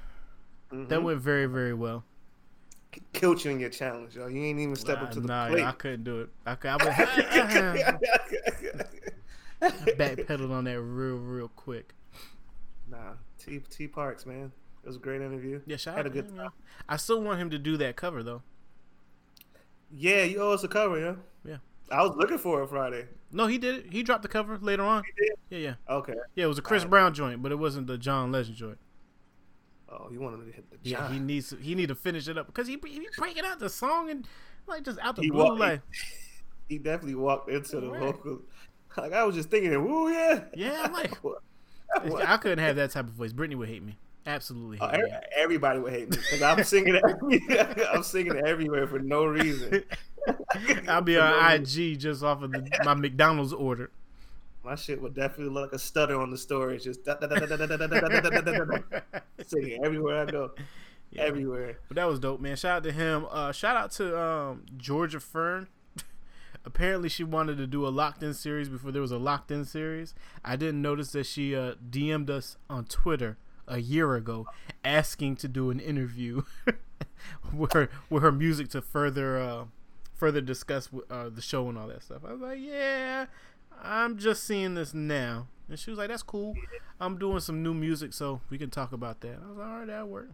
[0.72, 1.04] That Mhm.
[1.04, 2.04] went very very well.
[3.14, 4.28] Killed you in your challenge, yo.
[4.28, 5.64] You ain't even step Nah, up to the nah, plate.
[5.64, 6.30] I couldn't do it.
[6.46, 7.98] I, could, I, I
[9.62, 11.94] backpedaled on that real real quick.
[12.90, 14.52] nah, T T Parks, man.
[14.84, 15.62] It was a great interview.
[15.66, 16.48] Yeah, shout Had out a good him, yeah.
[16.90, 18.42] I still want him to do that cover though.
[19.94, 21.16] Yeah, you owe us a cover, yeah.
[21.46, 21.58] Yeah.
[21.92, 23.06] I was looking for it Friday.
[23.32, 23.86] No, he did it.
[23.94, 25.04] He dropped the cover later on.
[25.50, 26.14] Yeah, yeah, Okay.
[26.36, 26.46] yeah.
[26.46, 26.90] It was a Chris Alright.
[26.90, 28.78] Brown joint, but it wasn't the John Legend joint.
[29.92, 32.48] Oh, you wanted to hit the Yeah, he needs he need to finish it up
[32.48, 34.26] because he he breaking out the song and
[34.68, 35.82] like just out the He blue wa- like
[36.70, 38.00] he definitely walked into the Right.
[38.02, 38.42] vocal.
[38.98, 40.44] Like I was just thinking, woo yeah.
[40.56, 40.82] yeah.
[40.86, 41.14] I'm like?
[42.28, 43.34] I couldn't have that type of voice.
[43.34, 43.98] Brittany would hate me.
[44.26, 45.18] Absolutely Oh, hate every- me.
[45.36, 47.00] everybody would hate me because I'm singing
[47.92, 49.84] I'm singing everywhere for no reason.
[50.88, 51.54] I'll be on.
[51.56, 53.92] IG just off of the, my McDonald's order
[54.64, 56.76] my shit would definitely look like a stutter on the story.
[56.76, 57.04] It's just
[59.48, 60.52] singing everywhere I go.
[61.12, 61.24] Yeah.
[61.24, 61.80] Everywhere.
[61.88, 62.56] But that was dope, man.
[62.56, 63.26] Shout out to him.
[63.30, 65.68] Uh, shout out to um, Georgia Fern.
[66.66, 69.66] Apparently, she wanted to do a locked in series before there was a locked in
[69.66, 70.14] series.
[70.46, 74.48] I didn't notice that she uh, DM'd us on Twitter a year ago
[74.86, 76.44] asking to do an interview
[77.54, 79.40] with, her, with her music to further.
[79.40, 79.66] Uh,
[80.14, 82.22] further discuss uh, the show and all that stuff.
[82.24, 83.26] I was like, yeah,
[83.82, 85.48] I'm just seeing this now.
[85.70, 86.54] And she was like, that's cool.
[87.00, 89.40] I'm doing some new music, so we can talk about that.
[89.44, 90.34] I was like, all right, that worked.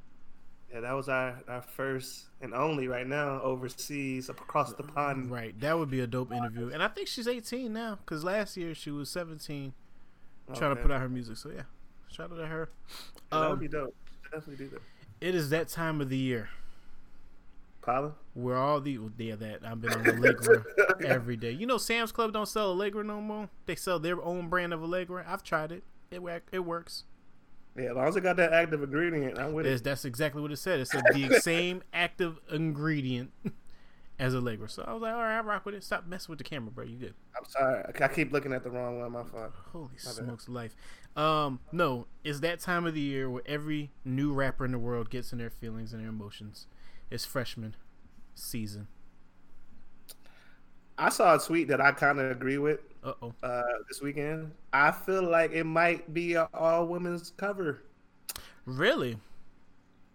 [0.73, 5.31] Yeah, that was our, our first and only right now overseas across the pond.
[5.31, 6.71] Right, that would be a dope interview.
[6.73, 9.73] And I think she's 18 now because last year she was 17
[10.53, 11.37] trying to put out her music.
[11.37, 11.61] So yeah,
[12.11, 12.69] shout out to her.
[13.31, 13.95] Yeah, that Um, would be dope.
[14.23, 14.81] Definitely do that.
[15.21, 16.49] It is that time of the year
[17.87, 18.11] Paula?
[18.33, 20.63] where all the yeah that I've been on Allegra
[21.05, 21.51] every day.
[21.51, 23.49] You know, Sam's Club don't sell Allegra no more.
[23.65, 25.25] They sell their own brand of Allegra.
[25.27, 25.83] I've tried it.
[26.11, 26.21] It
[26.51, 27.05] it works.
[27.75, 29.83] Yeah, as long as it got that active ingredient, I'm with It's, it.
[29.83, 30.79] that's exactly what it said.
[30.79, 33.31] It said the same active ingredient
[34.19, 34.69] as a Allegra.
[34.69, 35.83] So I was like, all right, I rock with it.
[35.83, 36.85] Stop messing with the camera, bro.
[36.85, 37.13] You good?
[37.37, 37.83] I'm sorry.
[37.99, 39.11] I- keep looking at the wrong one.
[39.11, 39.51] My fault.
[39.71, 40.13] Holy bad.
[40.13, 40.75] smokes, life.
[41.15, 45.09] Um, no, it's that time of the year where every new rapper in the world
[45.09, 46.67] gets in their feelings and their emotions.
[47.09, 47.75] It's freshman
[48.35, 48.87] season.
[50.97, 53.33] I saw a tweet that I kind of agree with Uh oh.
[53.43, 54.51] uh, this weekend.
[54.73, 57.83] I feel like it might be an all women's cover.
[58.65, 59.17] Really?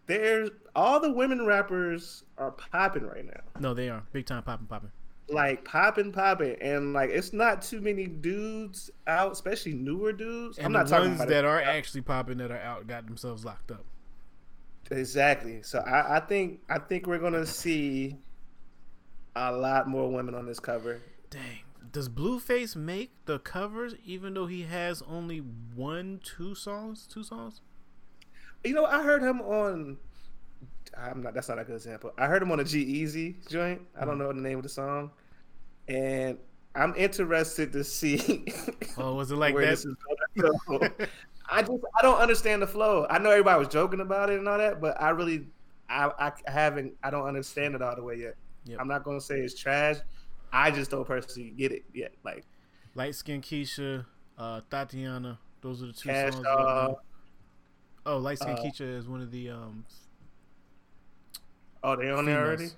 [0.06, 3.40] There's all the women rappers are popping right now.
[3.60, 4.90] No, they are big time popping, popping.
[5.28, 10.58] Like popping, popping, and like it's not too many dudes out, especially newer dudes.
[10.58, 13.06] And I'm not the talking ones about that are actually popping that are out got
[13.06, 13.84] themselves locked up.
[14.90, 15.62] exactly.
[15.62, 18.16] So I, I think I think we're gonna see
[19.36, 21.00] a lot more women on this cover.
[21.30, 21.60] Dang.
[21.92, 27.06] Does Blueface make the covers even though he has only one, two songs?
[27.06, 27.60] Two songs?
[28.64, 29.98] You know, I heard him on.
[30.96, 31.34] I'm not.
[31.34, 32.12] That's not a good example.
[32.18, 33.82] I heard him on a G-Eazy joint.
[33.98, 35.10] I don't know the name of the song,
[35.88, 36.38] and
[36.74, 38.46] I'm interested to see
[38.98, 39.62] Oh, was it like that?
[39.62, 39.94] this is
[40.38, 41.06] going to go.
[41.50, 43.06] I just I don't understand the flow.
[43.10, 45.46] I know everybody was joking about it and all that, but I really
[45.88, 48.36] I I haven't I don't understand it all the way yet.
[48.64, 48.78] Yep.
[48.80, 49.96] I'm not gonna say it's trash.
[50.52, 52.12] I just don't personally get it yet.
[52.24, 52.44] Like
[52.94, 54.06] Light Skin Keisha,
[54.38, 55.38] uh, Tatiana.
[55.60, 56.44] Those are the two Cash songs.
[56.44, 56.96] Dog.
[58.04, 59.84] Oh, Light Skin uh, Keisha is one of the um.
[61.84, 62.68] Oh, they on there already?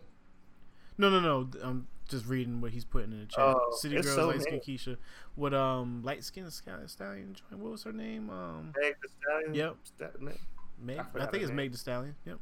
[0.99, 1.49] No, no, no.
[1.63, 3.41] I'm just reading what he's putting in the chat.
[3.41, 4.61] Oh, City Girls, so Light Skin.
[4.61, 4.97] Keisha.
[5.35, 7.37] What um, Light Skin Stallion.
[7.51, 8.31] What was her name?
[8.31, 9.55] Um, Meg the Stallion.
[9.55, 9.77] Yep.
[9.85, 10.35] Sta-
[10.79, 10.99] Meg.
[10.99, 11.53] I I, think it's.
[11.53, 12.15] Meg the Stallion.
[12.27, 12.39] Yep.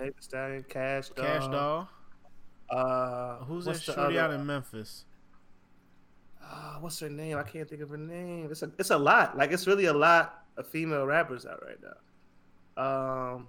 [0.00, 0.64] Meg the Stallion.
[0.68, 1.26] Cash Dog.
[1.26, 1.88] Cash Doll.
[2.70, 5.04] Uh, Who's that shorty out in Memphis?
[6.42, 7.36] Ah, what's her name?
[7.36, 8.48] I can't think of her name.
[8.50, 9.36] It's a it's a lot.
[9.36, 11.94] Like it's really a lot of female rappers out right now.
[12.76, 13.48] Um,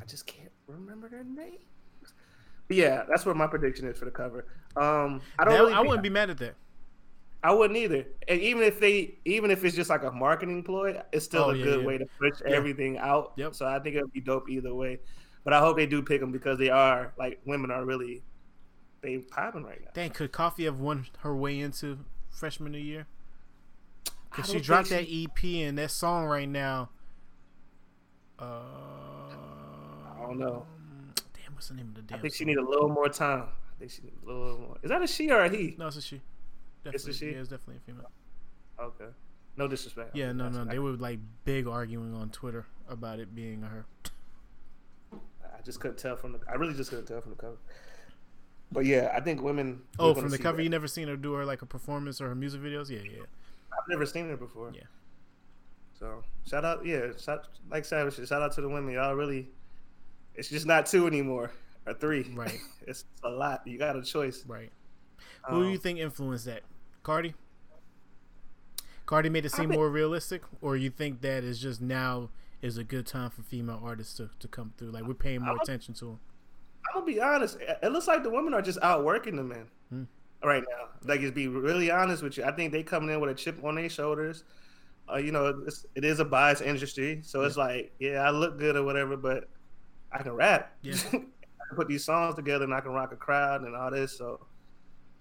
[0.00, 1.58] I just can't remember their name.
[2.68, 4.46] But yeah, that's what my prediction is for the cover.
[4.76, 5.52] Um, I don't.
[5.54, 6.54] That- really I wouldn't be mad at that.
[7.42, 8.06] I wouldn't either.
[8.26, 11.50] And even if they, even if it's just like a marketing ploy, it's still Oh,
[11.50, 11.86] a yeah, good yeah.
[11.86, 12.54] way to push Yeah.
[12.56, 13.34] everything out.
[13.36, 13.54] Yep.
[13.54, 14.98] So I think it'll be dope either way.
[15.44, 18.22] But I hope they do pick them because they are like women are really
[19.02, 19.90] they popping right now.
[19.92, 21.98] Dang, could Coffee have won her way into
[22.30, 23.06] freshman of the year?
[24.30, 26.88] Cause she dropped that EP and that song right now.
[28.38, 30.66] Uh, I don't know.
[31.34, 32.18] Damn, what's the name of the damn?
[32.18, 32.48] I think she song?
[32.48, 33.44] need a little more time.
[33.76, 34.76] I think she need a little more.
[34.82, 35.74] Is that a she or a he?
[35.78, 36.16] No, it's a she.
[36.16, 37.26] It's a Definitely, she?
[37.26, 38.10] Yeah, it's definitely a female.
[38.80, 39.12] Okay.
[39.56, 40.16] No disrespect.
[40.16, 43.86] Yeah, no, no, they were like big arguing on Twitter about it being a her.
[45.44, 46.40] I just couldn't tell from the.
[46.48, 47.56] I really just couldn't tell from the cover.
[48.72, 49.82] But yeah, I think women.
[49.98, 50.64] Oh, from the cover, that.
[50.64, 52.90] you never seen her do her like a performance or her music videos?
[52.90, 53.22] Yeah, yeah.
[53.72, 54.72] I've never seen her before.
[54.74, 54.82] Yeah.
[55.98, 58.94] So shout out, yeah, shout, like Savage, shout out to the women.
[58.94, 59.48] Y'all really,
[60.34, 61.50] it's just not two anymore
[61.86, 62.30] or three.
[62.34, 62.58] Right.
[62.86, 63.62] it's a lot.
[63.66, 64.44] You got a choice.
[64.46, 64.70] Right.
[65.48, 66.62] Who do you Um, think influenced that?
[67.02, 67.34] Cardi?
[69.06, 72.30] Cardi made it seem think- more realistic, or you think that is just now
[72.62, 74.90] is a good time for female artists to, to come through?
[74.90, 76.20] Like we're paying more I'm- attention to them.
[76.88, 77.58] I'm gonna be honest.
[77.60, 80.04] It it looks like the women are just outworking the men Hmm.
[80.42, 80.88] right now.
[81.06, 82.44] Like, just be really honest with you.
[82.44, 84.44] I think they coming in with a chip on their shoulders.
[85.12, 88.58] Uh, you know, it's, it is a biased industry, so it's like, yeah, I look
[88.58, 89.48] good or whatever, but
[90.10, 90.72] I can rap.
[90.82, 90.94] Yeah.
[91.08, 94.16] I can put these songs together and I can rock a crowd and all this.
[94.16, 94.46] So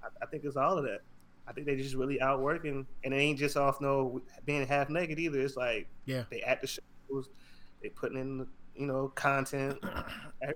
[0.02, 1.02] I, I think it's all of that.
[1.48, 5.20] I think they just really outworking, and it ain't just off no being half naked
[5.20, 5.42] either.
[5.42, 6.24] It's like Yeah.
[6.30, 7.30] they at the shows,
[7.82, 9.80] they putting in you know content.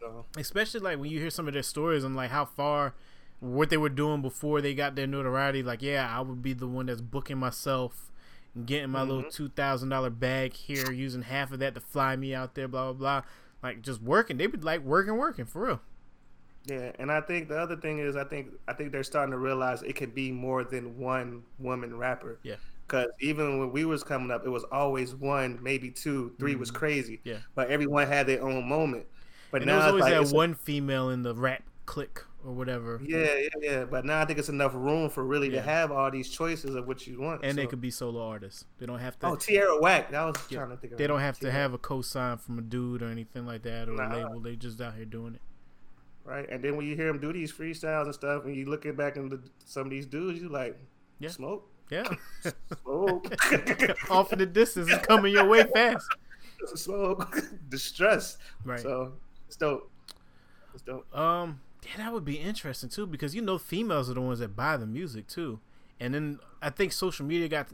[0.00, 2.94] So Especially like when you hear some of their stories and like how far
[3.40, 5.62] what they were doing before they got their notoriety.
[5.62, 8.09] Like, yeah, I would be the one that's booking myself
[8.66, 9.32] getting my little Mhm.
[9.32, 12.92] two thousand dollar bag here, using half of that to fly me out there, blah
[12.92, 13.30] blah blah.
[13.62, 14.38] Like just working.
[14.38, 15.80] They would like working, working for real.
[16.66, 19.38] Yeah, and I think the other thing is I think I think they're starting to
[19.38, 22.38] realize it could be more than one woman rapper.
[22.42, 22.56] Yeah.
[22.86, 26.72] Because even when we was coming up, it was always one, maybe two, 3 was
[26.72, 27.18] crazy.
[27.18, 27.28] Mm-hmm.
[27.28, 27.38] Yeah.
[27.54, 29.06] But everyone had their own moment.
[29.52, 32.22] But And now there was it's always like that one female in the rap clique
[32.44, 33.00] or whatever.
[33.04, 33.84] yeah, yeah, yeah.
[33.84, 35.56] But now I think it's enough room for really Yeah.
[35.56, 37.44] to have all these choices of what you want.
[37.44, 38.64] And they could be solo artists.
[38.78, 39.26] They don't have to.
[39.28, 40.10] Oh, Tierra Whack.
[40.10, 40.58] That was Yeah.
[40.58, 40.98] trying to think of.
[40.98, 43.92] they don't have to have a co-sign from a dude or anything like that or
[43.92, 44.12] Nah.
[44.12, 44.40] a label.
[44.40, 45.40] They just out here doing it.
[46.24, 46.48] right.
[46.48, 49.16] And then when you hear them do these freestyles and stuff, and you looking back
[49.16, 50.78] into some of these dudes, you like,
[51.18, 51.30] Yeah.
[51.30, 52.08] smoke, Yeah.
[52.82, 53.26] smoke,
[54.10, 56.06] Off in the distance is coming your way fast.
[56.76, 57.36] smoke,
[57.68, 58.38] distress.
[58.64, 58.78] Right.
[58.80, 59.14] So
[59.46, 59.90] it's dope.
[60.74, 61.12] It's dope.
[61.16, 64.54] Um, yeah, that would be interesting too because you know females are the ones that
[64.56, 65.60] buy the music too,
[65.98, 67.68] and then I think social media got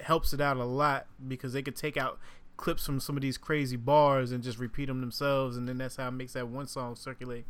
[0.00, 2.18] helps it out a lot because they could take out
[2.56, 5.96] clips from some of these crazy bars and just repeat them themselves, and then that's
[5.96, 7.44] how it makes that one song circulate.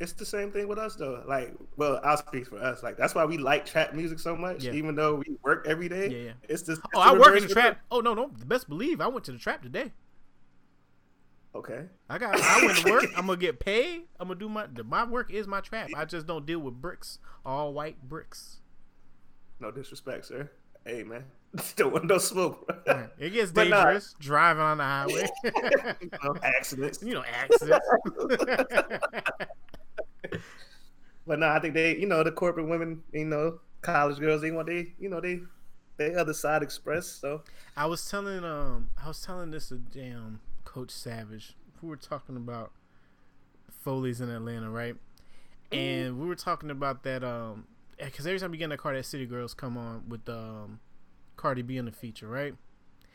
[0.00, 1.22] it's the same thing with us though.
[1.28, 2.82] Like, well, I'll speak for us.
[2.82, 4.72] Like, that's why we like trap music so much, Yeah.
[4.72, 6.08] even though we work every day.
[6.08, 6.32] Yeah, yeah.
[6.48, 6.80] It's just.
[6.94, 7.78] Oh, I work in the trap.
[7.90, 9.92] Oh no, no, best believe I went to the trap today.
[11.54, 11.84] Okay.
[12.08, 12.40] I got.
[12.40, 13.04] I went to work.
[13.16, 14.02] I'm gonna get paid.
[14.18, 14.66] I'm gonna do my.
[14.84, 15.90] My work is my trap.
[15.94, 18.60] I just don't deal with bricks, all white bricks.
[19.60, 20.50] No disrespect, sir.
[20.84, 21.24] Hey, man.
[21.76, 22.68] Don't want no smoke.
[23.18, 23.84] It gets But nah.
[23.84, 25.28] dangerous driving on the highway.
[26.24, 27.02] no accidents.
[27.02, 27.86] you know, accidents.
[31.26, 34.50] But no, I think they, you know, the corporate women, you know, college girls, they
[34.50, 35.40] want they, you know, they,
[35.96, 37.06] they other side express.
[37.06, 37.42] So
[37.76, 40.40] I was telling um I was telling this to damn
[40.72, 41.54] Coach Savage.
[41.82, 42.72] We were talking about
[43.84, 44.96] Follies in Atlanta, right?
[45.70, 47.66] And we were talking about that um
[47.98, 50.80] because every time you get in the car, that City Girls come on with um
[51.36, 52.54] Cardi B in the feature, right?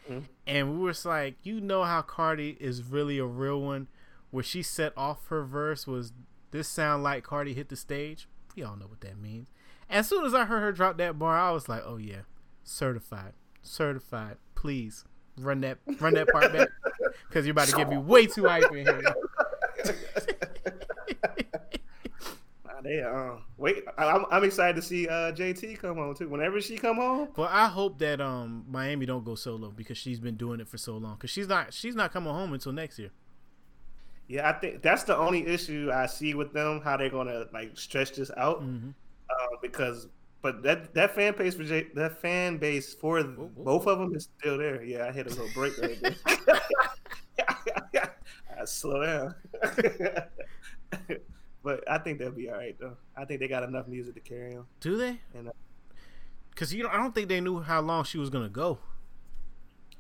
[0.08, 0.26] Mhm.
[0.46, 3.88] And we were like, you know how Cardi is really a real one,
[4.30, 6.14] where she set off her verse was
[6.52, 8.28] this sound like Cardi hit the stage.
[8.56, 9.50] We all know what that means.
[9.90, 12.22] As soon as I heard her drop that bar, I was like, oh yeah,
[12.64, 13.34] certified,
[13.64, 14.38] certified.
[14.56, 15.06] Please
[15.40, 16.70] run that run that part back
[17.28, 19.02] because you're about to get me way too hype in here.
[22.66, 26.28] nah, they, um, wait, I, I'm, I'm excited to see uh JT come home too.
[26.30, 30.20] Whenever she come home, Well, I hope that um Miami don't go solo because she's
[30.20, 31.16] been doing it for so long.
[31.16, 33.12] Because she's not she's not coming home until next year.
[34.28, 36.82] yeah, I think that's the only issue I see with them.
[36.84, 38.90] How they're gonna like stretch this out, hmm
[39.30, 40.08] uh, because.
[40.48, 43.52] But that that fan base for J, that fan base for whoa.
[43.66, 44.82] both of them is still there.
[44.82, 46.16] Yeah, I hit a little break right there.
[48.58, 49.36] I slow down.
[51.64, 52.96] but I think they'll be all right though.
[53.18, 54.68] I think they got enough music to carry them.
[54.80, 55.20] Do they?
[55.36, 55.52] And uh,
[56.52, 58.80] Because you know, I don't think they knew how long she was gonna go.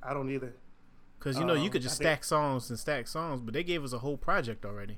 [0.01, 0.55] I don't either.
[1.19, 3.53] Because you know, you Um, could just I think- stack songs and stack songs, but
[3.53, 4.97] they gave us a whole project already.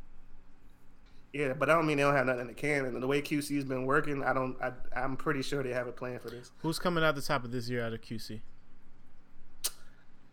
[1.33, 2.85] Yeah, but I don't mean they don't have nothing in the can.
[2.85, 4.57] And the way QC's been working, I don't.
[4.61, 6.51] I, I'm pretty sure they have a plan for this.
[6.59, 8.41] Who's coming out the top of this year out of QC?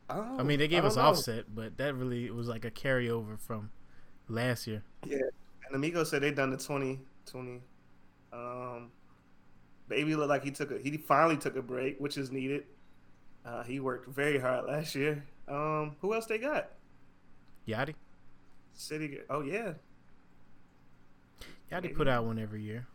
[0.08, 1.02] Oh, I mean, they gave us know.
[1.02, 3.70] Offset, but that really was like a carryover from
[4.28, 4.82] last year.
[5.04, 5.18] Yeah,
[5.66, 7.60] and Amigo said they done the 2020.
[8.32, 8.90] Um,
[9.88, 12.64] Baby looked like he took a he finally took a break, which is needed.
[13.44, 15.24] Uh, he worked very hard last year.
[15.46, 16.70] Um, who else they got?
[17.68, 17.94] Yachty,
[18.74, 19.18] City.
[19.30, 19.74] Oh yeah,
[21.70, 21.94] Yachty Maybe.
[21.94, 22.86] put out one every year.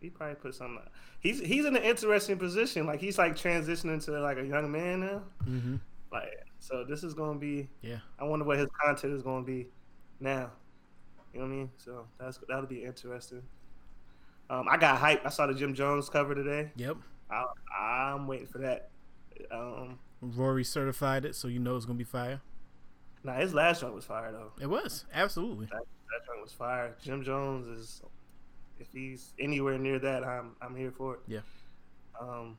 [0.00, 0.78] he probably put something.
[0.78, 0.88] Out.
[1.20, 2.86] He's he's in an interesting position.
[2.86, 5.22] Like he's like transitioning to like a young man now.
[5.46, 5.76] Mm-hmm.
[6.12, 7.68] Like so, this is gonna be.
[7.82, 7.98] Yeah.
[8.18, 9.66] I wonder what his content is gonna be
[10.20, 10.50] now.
[11.32, 11.70] You know what I mean?
[11.76, 13.42] So that's that'll be interesting.
[14.48, 15.24] Um, I got hype.
[15.24, 16.72] I saw the Jim Jones cover today.
[16.76, 16.96] Yep.
[17.30, 17.44] I,
[17.78, 18.90] I'm waiting for that.
[19.52, 22.40] Um, Rory certified it, so you know it's gonna be fire.
[23.22, 24.52] Nah, his last joint was fire though.
[24.60, 25.66] It was absolutely.
[25.66, 26.94] That, that joint was fire.
[27.02, 28.02] Jim Jones is,
[28.78, 31.20] if he's anywhere near that, I'm I'm here for it.
[31.26, 31.40] Yeah.
[32.20, 32.58] Um,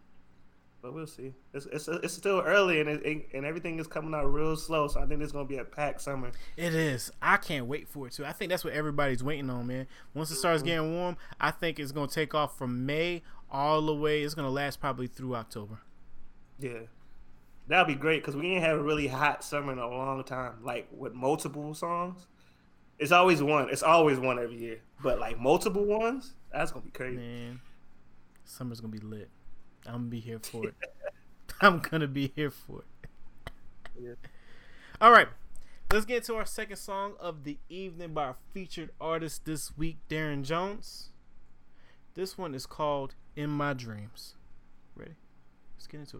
[0.82, 1.34] but we'll see.
[1.54, 4.88] It's it's, it's still early and it, and everything is coming out real slow.
[4.88, 6.32] So I think it's gonna be a packed summer.
[6.58, 7.12] It is.
[7.22, 8.26] I can't wait for it too.
[8.26, 9.88] I think that's what everybody's waiting on, man.
[10.14, 13.22] Once it starts getting warm, I think it's gonna take off from May
[13.52, 14.24] all the way.
[14.24, 15.80] It's gonna last probably through October.
[16.60, 16.80] Yeah.
[17.68, 20.56] That'd be great because we ain't had a really hot summer in a long time.
[20.64, 22.28] Like with multiple songs,
[23.02, 23.68] it's always one.
[23.72, 24.80] It's always one every year.
[25.02, 27.18] But like multiple ones, that's gonna be crazy.
[27.18, 27.60] Man,
[28.46, 29.30] summer's gonna be lit.
[29.88, 30.76] I'm gonna be here for it.
[31.62, 32.86] I'm gonna be here for it.
[34.00, 34.14] Yeah.
[35.02, 35.28] All right,
[35.92, 39.98] let's get to our second song of the evening by our featured artist this week,
[40.08, 41.10] Darren Jones.
[42.14, 44.36] This one is called "In My Dreams."
[44.96, 45.16] Ready?
[45.76, 46.18] Let's get into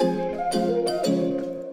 [0.00, 1.71] it.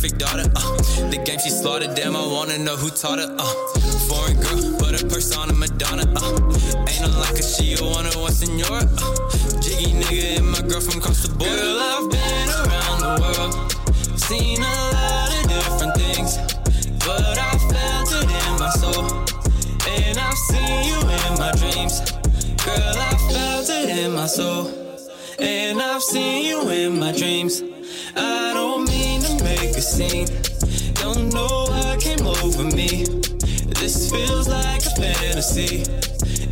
[0.00, 3.44] Perfect daughter, uh, the game she slaughtered, damn, I wanna know who taught her, uh,
[4.08, 8.32] foreign girl, but her persona Madonna, uh, ain't no like her, she a or one
[8.32, 12.98] senora, uh, jiggy nigga and my girl from across the border, girl, I've been around
[13.04, 13.52] the world,
[14.18, 16.38] seen a lot of different things.
[17.04, 19.04] But I felt it in my soul.
[19.88, 22.00] And I've seen you in my dreams.
[22.64, 24.70] Girl, I felt it in my soul.
[25.38, 27.62] And I've seen you in my dreams.
[28.16, 28.89] I don't
[29.80, 30.28] a scene.
[31.00, 33.04] Don't know what came over me.
[33.80, 35.88] This feels like a fantasy.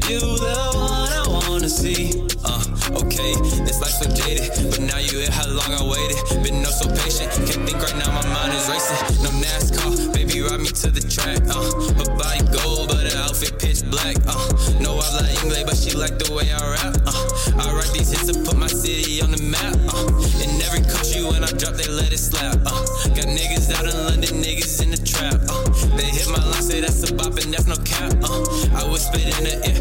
[0.09, 2.25] You the one I wanna see.
[2.43, 2.65] Uh,
[3.05, 3.33] okay,
[3.69, 5.31] this life's so jaded, but now you here.
[5.31, 6.17] How long I waited?
[6.43, 7.29] Been no so patient.
[7.45, 8.09] Can't think right now.
[8.17, 9.23] My mind is racing.
[9.23, 11.45] No NASCAR, baby, ride me to the track.
[11.53, 11.69] Uh,
[12.01, 14.17] her body gold, but her outfit pitch black.
[14.25, 14.41] Uh,
[14.81, 16.97] no habla inglés, but she like the way I rap.
[17.05, 17.18] Uh,
[17.59, 19.75] I write these hits to put my city on the map.
[19.91, 20.07] Uh,
[20.43, 22.59] in every country when I drop, they let it slap.
[22.65, 22.83] Uh,
[23.15, 25.41] got niggas out in London, niggas in the trap.
[25.51, 28.15] Uh, they hit my line, say that's a bop and that's no cap.
[28.23, 28.47] Uh,
[28.79, 29.78] I whispered in her ear,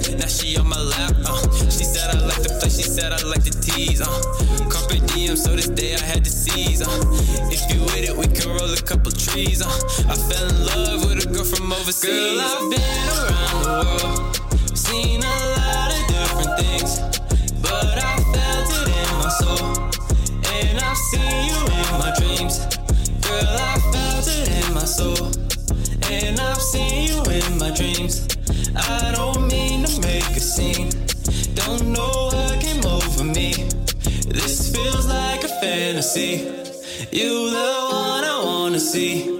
[38.97, 39.37] featured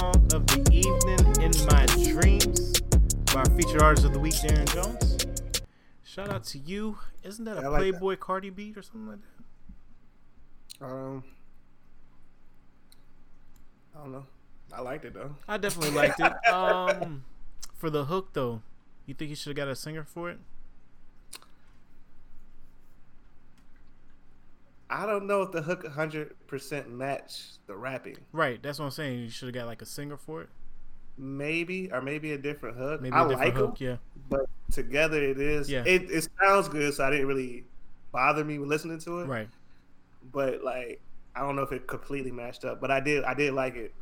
[0.00, 2.80] artist of the evening in my dreams
[3.34, 5.26] by feature artists of the week, Darren Jones.
[6.02, 6.96] Shout out to you.
[7.22, 8.00] Isn't that a Yeah, I like that.
[8.00, 9.18] Playboi Carti beat or something like
[10.80, 10.86] that?
[10.86, 11.24] Um,
[13.94, 14.26] I don't know.
[14.74, 15.36] I liked it though.
[15.46, 16.32] I definitely liked it.
[16.52, 17.24] Um,
[17.74, 18.62] for the hook though,
[19.06, 20.38] you think he should have got a singer for it?
[24.90, 28.18] I don't know if the hook 100% match the rapping.
[28.32, 29.20] Right, that's what I'm saying.
[29.20, 30.48] You should have got like a singer for it.
[31.16, 33.00] Maybe or maybe a different hook.
[33.00, 33.78] Maybe I different like hook.
[33.78, 33.96] them, Yeah,
[34.28, 35.70] but together it is.
[35.70, 35.82] Yeah.
[35.86, 37.64] It it sounds good, so I didn't really
[38.12, 39.26] bother me with listening to it.
[39.26, 39.48] right.
[40.32, 41.00] But like,
[41.34, 43.24] I don't know if it completely matched up, but I did.
[43.24, 43.94] I did like it.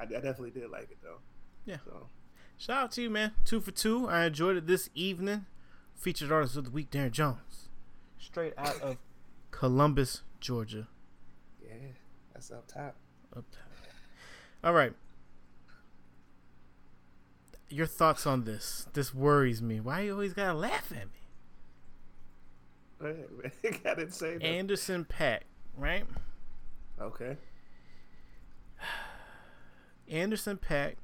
[0.00, 1.18] I, I definitely did like it though.
[1.66, 1.76] Yeah.
[1.84, 2.08] So
[2.56, 3.32] Shout out to you, man.
[3.44, 4.08] Two for two.
[4.08, 5.44] I enjoyed it this evening.
[5.94, 7.68] Featured artist of the week, Darren Jones.
[8.18, 8.96] Straight out of
[9.50, 10.88] Columbus, Georgia.
[11.62, 11.72] yeah,
[12.34, 12.96] that's up top.
[13.36, 13.62] Up top.
[14.64, 14.92] All right.
[17.68, 18.88] Your thoughts on this?
[18.94, 19.78] This worries me.
[19.80, 21.12] Why you always gotta laugh at me?
[23.86, 24.44] I didn't say that.
[24.44, 25.40] Anderson Paak,
[25.76, 26.04] right?
[27.00, 27.36] okay.
[30.10, 30.96] Anderson Paak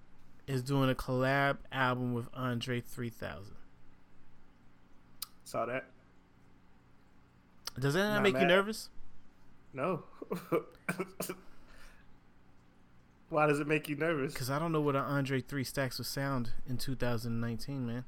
[0.46, 3.54] is doing a collab album with Andre 3000.
[5.44, 5.86] Saw that.
[7.78, 8.88] Does that not, make you nervous?
[9.72, 10.02] No.
[13.28, 14.32] Why does it make you nervous?
[14.32, 18.04] Because I don't know what an Andre 3 Stacks would sound in 2019, man.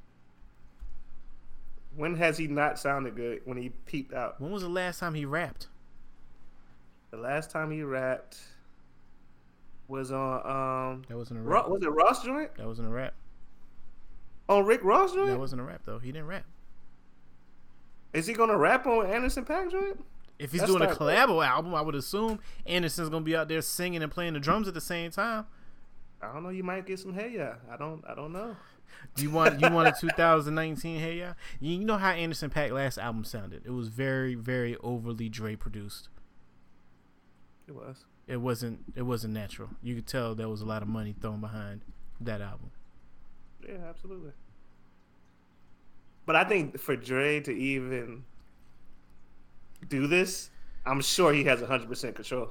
[1.94, 3.42] When has he not sounded good?
[3.44, 4.40] When he peeped out?
[4.40, 5.66] When was the last time he rapped?
[7.10, 8.38] The last time he rapped
[9.88, 11.68] was on um That wasn't a rap.
[11.68, 12.54] was it Ross joint?
[12.56, 13.14] That wasn't a rap.
[14.48, 15.28] On Rick Ross joint?
[15.28, 15.98] That wasn't a rap, though.
[15.98, 16.44] He didn't rap.
[18.12, 20.04] Is he gonna rap on Anderson Paak joint?
[20.38, 23.60] If he's That's doing a collabo album, I would assume Anderson's gonna be out there
[23.60, 25.46] singing and playing the drums at the same time.
[26.22, 26.48] I don't know.
[26.48, 27.54] You might get some hey yeah.
[27.70, 28.02] I don't.
[28.08, 28.56] I don't know.
[29.14, 31.34] Do you want you want a 2019 Hey Ya?
[31.60, 33.62] You know how Anderson Paak last album sounded.
[33.66, 36.08] It was very very overly Dre produced.
[37.66, 38.04] It was.
[38.28, 39.70] It wasn't it wasn't natural.
[39.82, 41.80] You could tell there was a lot of money thrown behind
[42.20, 42.70] that album.
[43.66, 44.32] Yeah, absolutely.
[46.26, 48.24] But I think for Dre to even
[49.88, 50.50] do this,
[50.84, 52.50] I'm sure he has 100% control.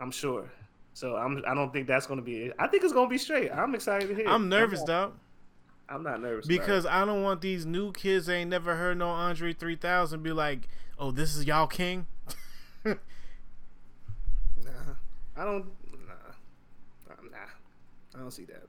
[0.00, 0.48] I'm sure.
[0.94, 1.42] So I'm.
[1.46, 2.54] I don't think that's going to be it.
[2.58, 3.50] I think it's going to be straight.
[3.50, 4.28] I'm excited to hear.
[4.28, 5.12] I'm nervous, not, dog,
[5.88, 9.52] I'm not nervous because I don't want these new kids ain't never heard no Andre
[9.52, 10.68] 3000 be like,
[10.98, 12.06] "Oh, this is y'all king."
[15.38, 15.66] I don't.
[16.06, 17.38] Nah, nah,
[18.16, 18.64] I don't see that.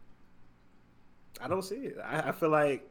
[1.42, 1.98] I don't see it.
[2.04, 2.88] I, I feel like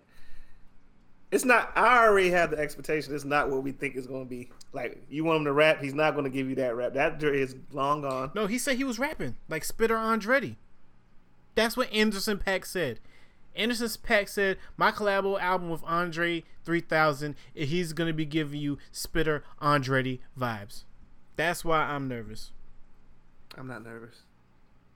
[1.31, 1.71] it's not.
[1.77, 3.15] I already have the expectation.
[3.15, 4.51] It's not what we think it's going to be.
[4.73, 6.95] Like you want him to rap, he's not going to give you that rap.
[6.95, 8.33] That is long gone.
[8.35, 10.57] No, he said he was rapping like Spitter Andretti.
[11.55, 13.01] That's what Anderson Paak said.
[13.55, 19.45] Anderson Paak said, "My collabo album with Andre 3000, he's gonna be giving you Spitter
[19.61, 20.85] Andretti vibes."
[21.37, 22.51] That's why I'm nervous.
[23.59, 24.23] I'm not nervous.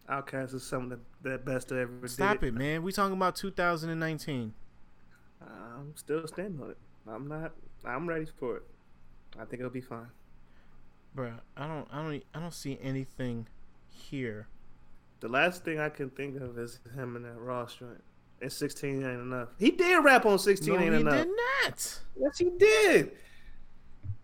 [0.09, 2.83] Outkast is some of the, the best that ever Stop did it, man.
[2.83, 4.53] We talking about 2019.
[5.41, 6.79] I'm still standing on it.
[7.09, 7.53] I'm not.
[7.85, 8.63] I'm ready for it.
[9.39, 10.07] I think it'll be fine.
[11.17, 13.47] Bruh, I don't, I don't, I don't see anything
[13.91, 14.47] here.
[15.21, 18.03] The last thing I can think of is him and that Ross joint.
[18.41, 19.49] and 16 ain't enough.
[19.59, 21.15] He did rap on 16 No, ain't he enough.
[21.15, 22.01] did not.
[22.19, 23.13] Yes, he did.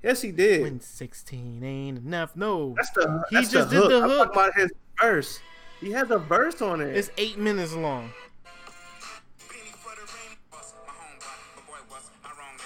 [0.03, 0.63] Yes, he did.
[0.63, 2.37] When 16 ain't enough.
[2.37, 2.75] No.
[2.77, 4.33] That's the He that's just the did the I'm hook.
[4.33, 4.71] about his
[5.01, 5.41] verse.
[5.81, 6.97] He has a verse on it.
[6.97, 8.11] It's eight minutes long.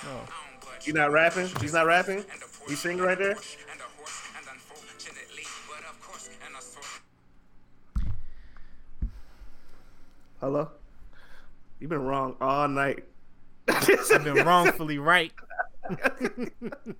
[0.04, 0.26] Oh.
[0.84, 1.48] You not rapping?
[1.60, 2.24] He's not rapping.
[2.68, 3.36] He's singing right there.
[10.40, 10.68] Hello.
[11.78, 13.04] You've been wrong all night.
[13.68, 15.32] I've been wrongfully right.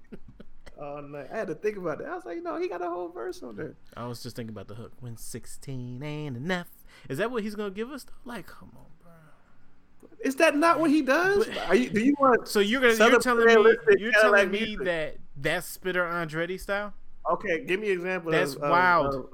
[0.80, 1.28] Oh, all night.
[1.32, 2.08] I had to think about that.
[2.08, 3.74] I was like, no, he got a whole verse on there.
[3.96, 4.92] I was just thinking about the hook.
[5.00, 6.68] When 16 ain't enough.
[7.08, 8.04] Is that what he's going to give us?
[8.04, 8.12] though?
[8.24, 10.10] Like, come on, bro.
[10.24, 11.46] Is that not what he does?
[11.46, 12.48] But- you, do you want?
[12.48, 14.84] So you're gonna you're telling me you're telling me music.
[14.84, 16.94] that that's Spitter Andretti style?
[17.30, 18.32] Okay, give me an example.
[18.32, 19.14] That's of, wild.
[19.14, 19.28] of-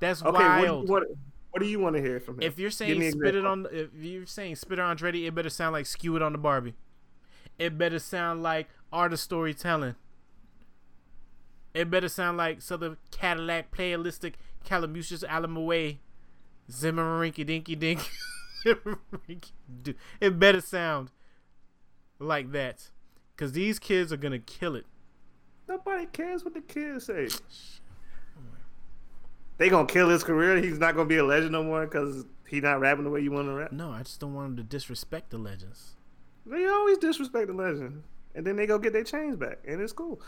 [0.00, 0.88] That's okay, wild.
[0.88, 1.18] What, do you want,
[1.50, 2.42] what do you want to hear from him?
[2.42, 5.86] if you're saying spit it on, if you're saying Spitter Andretti, it better sound like
[5.86, 6.72] Skew It on the Bar-B.
[7.58, 9.96] It better sound like Art of Storytelling.
[11.74, 14.34] It better sound like Southern Cadillac Playalistic
[14.64, 15.98] Calamucius Alamoe
[16.70, 18.08] Zimmeringky Dinky Dink.
[20.22, 21.10] It better sound
[22.18, 22.88] like that.
[23.36, 24.86] Cause these kids are gonna kill it.
[25.68, 27.28] Nobody cares what the kids say.
[29.58, 30.62] They gonna kill his career.
[30.62, 33.32] He's not gonna be a legend no more because he not rapping the way you
[33.32, 33.72] want to rap.
[33.72, 35.96] No, I just don't want them to disrespect the legends.
[36.46, 38.02] They always disrespect the legend,
[38.34, 40.20] and then they go get their chains back, and it's cool.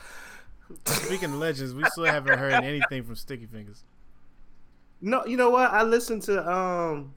[0.84, 3.82] Speaking of legends, we still haven't heard anything from Sticky Fingaz.
[5.00, 5.70] No, you know what?
[5.70, 7.14] I listened to um.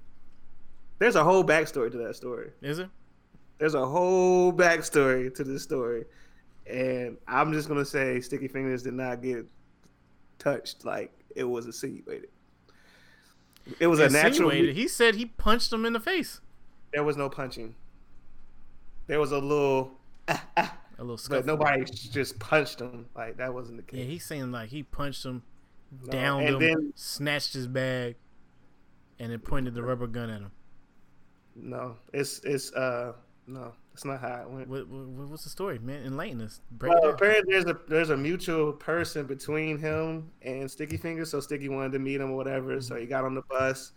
[0.99, 2.51] There's a whole backstory to that story.
[2.61, 2.89] Is it?
[3.57, 6.05] There's a whole backstory to this story,
[6.67, 9.45] and I'm just gonna say Sticky Fingaz did not get
[10.37, 12.29] touched like it was insinuated.
[13.79, 14.49] It was a natural.
[14.49, 16.41] He said he punched him in the face.
[16.93, 17.75] There was no punching.
[19.07, 19.91] There was a little,
[20.99, 23.05] A little but nobody just punched him.
[23.15, 23.99] Like that wasn't the case.
[24.01, 25.43] Yeah, he's saying like he punched him,
[26.05, 28.15] No, downed and him, then- snatched his bag,
[29.17, 30.51] and then pointed the rubber gun at him.
[31.55, 33.13] No, it's it's uh
[33.47, 34.67] no, that's not how it went.
[34.67, 36.05] What, what, what's the story, man?
[36.05, 36.61] Enlighten us.
[36.71, 41.39] Break Well, apparently there's a there's a mutual person between him and Sticky Fingaz, so
[41.39, 42.79] Sticky wanted to meet him or whatever.
[42.81, 43.93] So he got on the bus.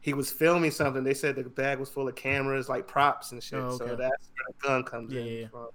[0.00, 1.02] He was filming something.
[1.02, 3.58] They said the bag was full of cameras, like props and shit.
[3.58, 5.26] Oh, So that's where the gun comes Yeah, in.
[5.40, 5.46] yeah.
[5.48, 5.68] From.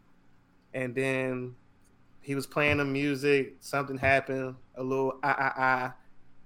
[0.74, 1.56] And then
[2.22, 3.56] he was playing the music.
[3.60, 4.56] Something happened.
[4.76, 5.94] A little ah ah ah.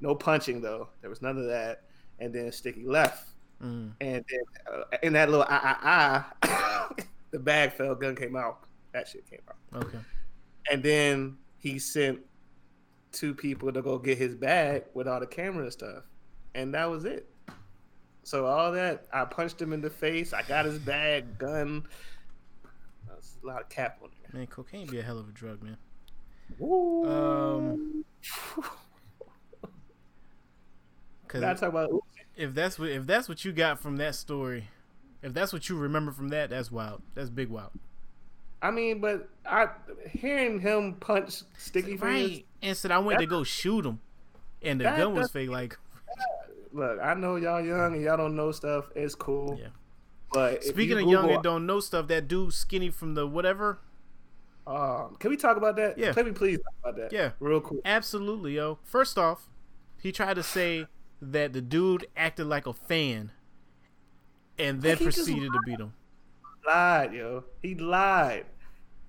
[0.01, 0.89] No punching though.
[1.01, 1.83] There was none of that.
[2.19, 3.29] And then Sticky left.
[3.61, 3.93] Mm.
[4.01, 6.89] And then uh, in that little ah ah ah,
[7.31, 7.95] the bag fell.
[7.95, 8.59] Gun came out.
[8.93, 9.97] That shit came out Okay.
[10.71, 12.19] and then he sent
[13.11, 16.03] two people to go get his bag with all the camera and stuff,
[16.53, 17.27] and that was it.
[18.23, 20.31] So all that, I punched him in the face.
[20.33, 21.85] I got his bag, gun.
[23.07, 24.09] That's a lot of cap on.
[24.35, 25.77] Man, cocaine be a hell of a drug, man.
[26.59, 27.09] Woo.
[27.09, 28.03] Um,
[31.29, 32.03] Cause Gotta about.
[32.35, 34.67] if that's what if that's what you got from that story,
[35.23, 37.01] if that's what you remember from that, that's wild.
[37.13, 37.71] That's big wild.
[38.61, 39.69] I mean, but I
[40.11, 42.43] hearing him punch Sticky Fingaz.
[42.61, 44.01] And said I went to go shoot him,
[44.61, 45.49] and the gun was fake.
[45.49, 45.79] Like,
[46.73, 48.89] Look, I know y'all young and y'all don't know stuff.
[48.95, 49.57] It's cool.
[49.61, 49.67] Yeah.
[50.33, 53.79] But speaking of young and don't know stuff, that dude skinny from the whatever.
[54.67, 55.97] Um, can we talk about that?
[55.97, 56.13] Yeah.
[56.13, 57.13] Can we please talk about that?
[57.15, 57.31] Yeah.
[57.39, 57.79] real cool.
[57.85, 58.79] Absolutely, yo.
[58.83, 59.47] First off,
[60.01, 60.87] he tried to say
[61.21, 63.31] that the dude acted like a fan,
[64.57, 65.93] and then Like, he just proceeded to beat him.
[66.65, 67.43] lied, yo.
[67.61, 68.45] He lied.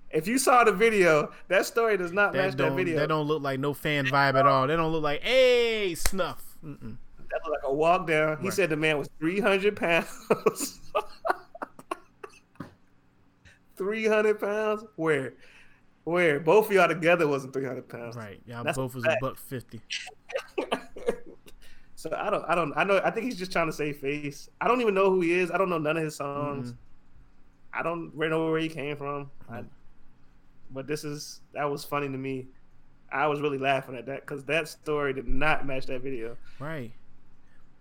[0.09, 2.97] If you saw the video, that story does not match That that video.
[2.99, 4.65] that don't look like no fan vibe at all.
[4.67, 6.57] They don't look like hey snuff.
[6.63, 6.95] Mm-mm.
[7.29, 8.37] That looked like a walk down.
[8.37, 8.53] He Right.
[8.53, 10.07] said the man was 300 pounds.
[13.77, 14.83] 300 pounds?
[14.95, 15.33] Where?
[16.03, 16.39] Where?
[16.39, 18.15] Both of y'all together wasn't 300 pounds.
[18.15, 19.81] Right, y'all That's both was a a buck fifty.
[21.95, 24.49] so I don't I don't I know I think he's just trying to save face.
[24.61, 25.51] I don't even know who he is.
[25.51, 26.71] I don't know none of his songs.
[26.73, 26.77] Mhm.
[27.73, 29.29] I don't really know where he came from.
[29.49, 29.67] I, Mm.
[30.71, 32.47] but this is that was funny to me.
[33.11, 36.91] I was really laughing at that because that story did not match that video Right.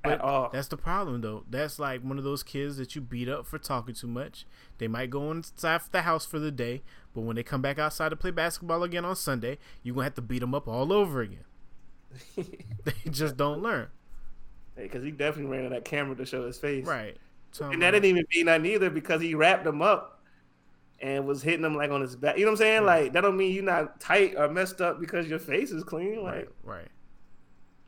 [0.06, 0.50] But all.
[0.52, 1.44] that's the problem, though.
[1.48, 4.46] That's like one of those kids that you beat up for talking too much.
[4.78, 6.82] They might go inside the house for the day,
[7.14, 10.14] but when they come back outside to play basketball again on Sunday, you're gonna have
[10.14, 11.44] to beat them up all over again.
[12.84, 13.88] They just don't learn.
[14.76, 16.86] Because he definitely ran on that camera to show his face.
[16.86, 17.16] Right.
[17.52, 20.22] So And that didn't even mean that either because he wrapped him up
[21.00, 22.38] and was hitting him like on his back.
[22.38, 22.84] You know what I'm saying?
[22.84, 26.22] Like that don't mean you're not tight or messed up because your face is clean.
[26.22, 26.34] Like
[26.64, 26.76] Right.
[26.76, 26.88] Right.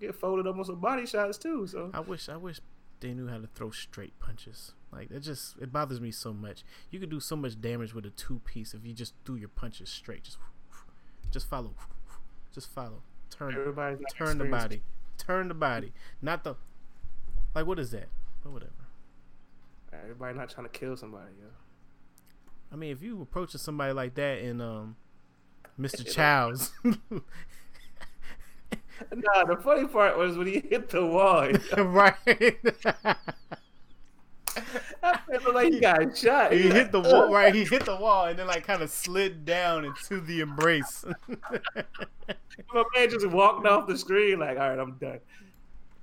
[0.01, 1.66] Get folded up on some body shots too.
[1.66, 2.28] So I wish.
[2.28, 2.61] I wish
[3.01, 4.72] they knew how to throw straight punches.
[4.92, 6.64] Like it just it bothers me so much.
[6.90, 9.49] You could do so much damage with a two piece if you just threw your
[9.49, 10.24] punches straight.
[10.24, 10.38] Just
[11.30, 11.74] just follow.
[12.55, 13.03] Just follow.
[13.30, 14.82] Turn Everybody's turn the body.
[15.18, 15.92] Turn the body.
[16.22, 16.55] Not the
[17.55, 18.09] like what is that?
[18.42, 18.72] But whatever.
[19.92, 21.30] Everybody not trying to kill somebody.
[21.40, 21.49] Yo.
[22.72, 24.96] I mean, if you approaching somebody like that in um
[25.78, 26.07] Mr.
[26.14, 26.72] Childs,
[29.14, 31.49] Nah, the funny part was when he hit the wall.
[31.84, 32.14] right?
[35.03, 36.53] Man looked like he got shot.
[36.53, 37.55] he hit the wall, right?
[37.55, 41.05] He hit the wall and then like kind of slid down into the embrace.
[42.74, 45.20] My man just walked off the screen like, all right, I'm done.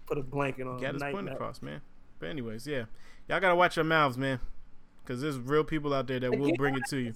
[0.05, 0.79] Put a blanket on.
[0.79, 1.33] Got his Night, point night.
[1.35, 1.81] across, man.
[2.19, 2.85] But anyways, yeah,
[3.27, 4.39] y'all gotta watch your mouths, man,
[5.03, 7.13] because there's real people out there that will bring it to you.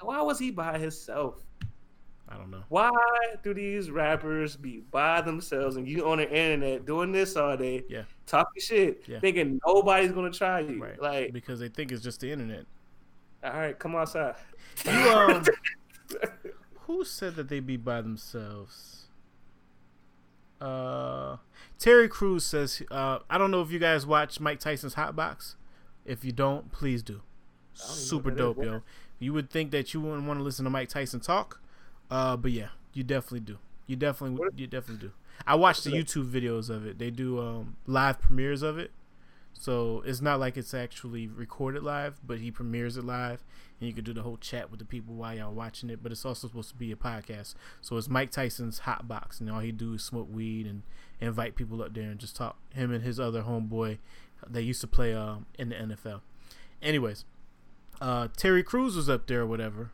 [0.00, 1.40] Why was he by himself?
[2.32, 2.62] I don't know.
[2.68, 2.90] Why
[3.42, 7.84] do these rappers be by themselves and you on the internet doing this all day,
[7.88, 8.04] Yeah.
[8.26, 9.20] talking shit, Yeah.
[9.20, 10.82] thinking nobody's gonna try you?
[10.82, 11.00] Right.
[11.00, 12.64] Like, because they think it's just the internet.
[13.44, 14.36] all right, come outside.
[14.86, 15.44] You um,
[16.86, 19.06] who said that they be by themselves?
[20.60, 21.38] Uh,
[21.78, 22.82] Terry Crews says.
[22.90, 25.56] Uh, I don't know if you guys watch Mike Tyson's Hot Box.
[26.04, 27.20] If you don't, please do.
[27.74, 28.38] Super that is.
[28.38, 28.82] dope, yo.
[29.18, 31.60] You would think that you wouldn't want to listen to Mike Tyson talk,
[32.12, 33.58] uh, but yeah, you definitely do.
[33.86, 35.12] You definitely, What- you definitely do.
[35.46, 36.98] I watched the YouTube videos of it.
[36.98, 38.90] They do um, live premieres of it,
[39.54, 43.42] so it's not like it's actually recorded live, but he premieres it live,
[43.80, 46.02] and you can do the whole chat with the people while y'all watching it.
[46.02, 49.50] But it's also supposed to be a podcast, so it's Mike Tyson's Hot Box, and
[49.50, 50.82] all he do is smoke weed and
[51.20, 52.56] invite people up there and just talk.
[52.74, 53.98] Him and his other homeboy,
[54.48, 56.20] they used to play um, in the NFL.
[56.82, 57.24] Anyways,
[58.00, 59.90] uh, Terry Crews was up there or whatever,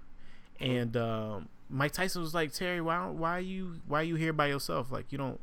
[0.60, 4.90] and um, Mike Tyson was like, Terry, why why you why you here by yourself?
[4.90, 5.40] Like you don't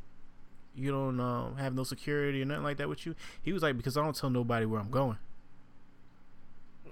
[0.75, 3.15] you don't um, have no security or nothing like that with you.
[3.41, 5.17] He was like, because I don't tell nobody where I'm going.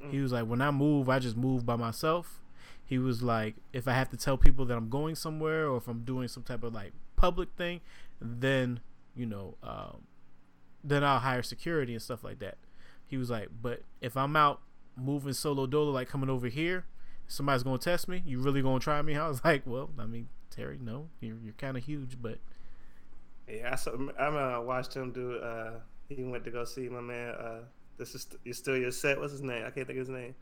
[0.10, 2.42] He was like, when I move, I just move by myself.
[2.86, 5.88] He was like, if I have to tell people that I'm going somewhere or if
[5.88, 7.82] I'm doing some type of like public thing,
[8.22, 8.82] then
[9.16, 10.04] you know, um,
[10.84, 12.58] then I'll hire security and stuff like that.
[13.08, 14.62] He was like, but if I'm out
[14.98, 16.86] moving solo dolo, like coming over here,
[17.28, 18.24] somebody's gonna test me.
[18.26, 19.16] You really gonna try me?
[19.18, 22.40] I was like, well, I mean, Terry, no, you're you're kind of huge, but
[23.48, 23.92] Yeah, I saw.
[24.20, 25.36] I uh, watched him do.
[25.38, 27.30] Uh, he went to go see my man.
[27.36, 27.60] Uh,
[27.98, 29.20] this is you still your set.
[29.20, 29.64] What's his name?
[29.66, 30.36] I can't think of his name.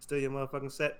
[0.00, 0.98] Still your motherfucking set.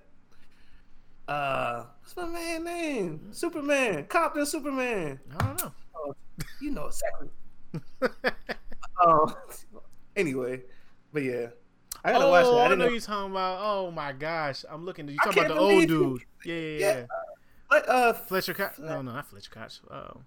[1.27, 3.33] Uh, what's my man name?
[3.33, 5.19] Superman, Compton Superman.
[5.37, 5.73] I don't know.
[5.95, 6.15] Oh,
[6.59, 7.29] you know exactly.
[9.01, 9.33] Oh,
[10.15, 10.61] anyway,
[11.13, 11.47] but yeah,
[12.03, 12.51] I gotta oh, watch that.
[12.53, 12.91] I I, didn't know know.
[12.91, 13.59] you're talking about.
[13.61, 15.07] Oh my gosh, I'm looking.
[15.07, 16.21] You I talking about the old dude?
[16.45, 16.97] Yeah, yeah, Yeah.
[16.99, 17.05] yeah.
[17.69, 18.79] But, uh, Fletcher Koch?
[18.79, 19.79] No, no, not Fletcher Koch.
[19.91, 20.21] Oh,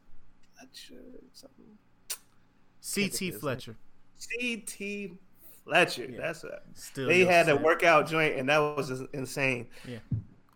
[0.57, 1.03] Fletcher,
[1.33, 1.65] something.
[2.81, 3.33] C.T.
[3.33, 3.77] Fletcher.
[4.17, 5.13] C.T.
[5.65, 6.07] Fletcher.
[6.11, 6.19] Yeah.
[6.21, 6.61] That's a.
[6.75, 9.67] Still, They had a workout joint, and that was insane.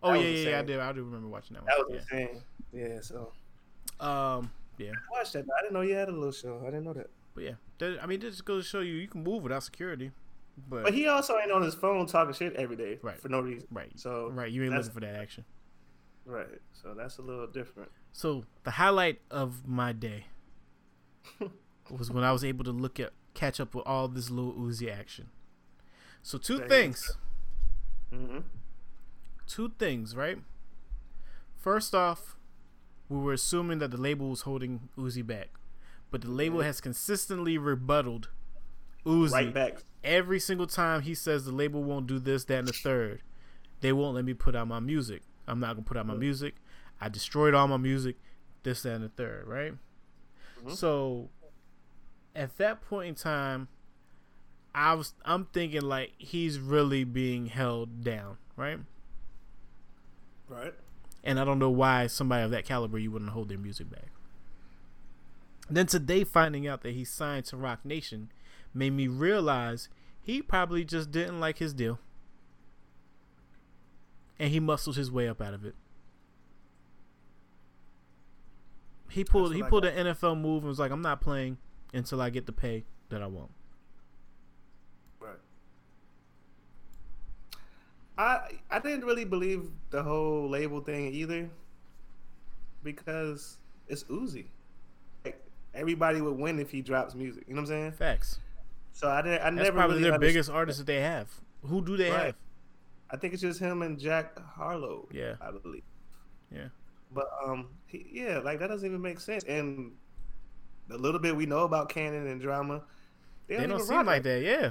[0.02, 0.58] Oh that yeah, yeah, yeah.
[0.58, 0.80] I do.
[0.80, 1.92] I do remember watching that That one.
[1.96, 2.42] was insane.
[2.72, 3.32] Yeah, so.
[3.98, 4.50] Um.
[4.78, 4.90] Yeah.
[4.90, 5.44] I watched that.
[5.58, 6.60] I didn't know you had a little show.
[6.62, 7.08] I didn't know that.
[7.34, 7.96] But yeah.
[8.02, 10.10] I mean, this goes to show you you can move without security.
[10.68, 13.20] But, But he also ain't on his phone talking shit every day Right.
[13.20, 13.68] for no reason.
[13.70, 13.90] right.
[13.96, 14.50] So right.
[14.50, 15.44] You ain't looking for that action.
[16.24, 16.60] right.
[16.72, 17.90] So that's a little different.
[18.12, 20.26] So the highlight of my day
[21.90, 24.90] was when I was able to look at catch up with all this little Uzi
[24.90, 25.28] action.
[26.22, 27.16] So two things.
[28.10, 28.38] hmm
[29.46, 30.38] two things, right?
[31.56, 32.36] First off,
[33.08, 35.50] we were assuming that the label was holding Uzi back,
[36.10, 38.26] but the label has consistently rebutted
[39.06, 39.76] Uzi Right back.
[40.04, 43.22] every single time he says the label won't do this, that, and the third.
[43.80, 45.22] They won't let me put out my music.
[45.46, 46.56] I'm not gonna put out my music.
[47.00, 48.16] I destroyed all my music.
[48.64, 49.74] This, that, and the third, right?
[50.64, 50.72] Mhm.
[50.72, 51.28] So,
[52.34, 53.68] at that point in time,
[54.74, 58.80] I was I'm thinking like he's really being held down, right?
[60.48, 60.74] Right.
[61.24, 64.10] and I don't know why somebody of that caliber you wouldn't hold their music back.
[65.68, 68.30] Then today, finding out that he signed to Roc Nation
[68.76, 69.88] made me realize
[70.20, 71.98] he probably just didn't like his deal,
[74.38, 75.74] and he muscled his way up out of it.
[79.08, 79.94] He pulled he I pulled got.
[79.94, 81.58] an NFL move and was like, "I'm not playing
[81.94, 83.50] until I get the pay that I want."
[85.20, 85.38] Right.
[88.18, 91.48] I I didn't really believe the whole label thing either,
[92.82, 93.56] because
[93.88, 94.46] it's Uzi.
[95.24, 97.44] Like everybody would win if he drops music.
[97.48, 97.92] You know what I'm saying?
[97.92, 98.40] Facts.
[98.96, 99.40] So I didn't.
[99.42, 101.28] I That's never probably really their biggest understood- artist that they have.
[101.66, 102.24] Who do they Right.
[102.26, 102.34] have?
[103.10, 105.06] I think it's just him and Jack Harlow.
[105.12, 105.34] Yeah.
[105.38, 105.82] I believe.
[106.50, 106.68] Yeah.
[107.12, 109.44] But um, he, yeah, like that doesn't even make sense.
[109.44, 109.92] And
[110.88, 112.84] the little bit we know about Cannon and drama,
[113.48, 114.40] They don't rock seem like that.
[114.42, 114.70] Yeah.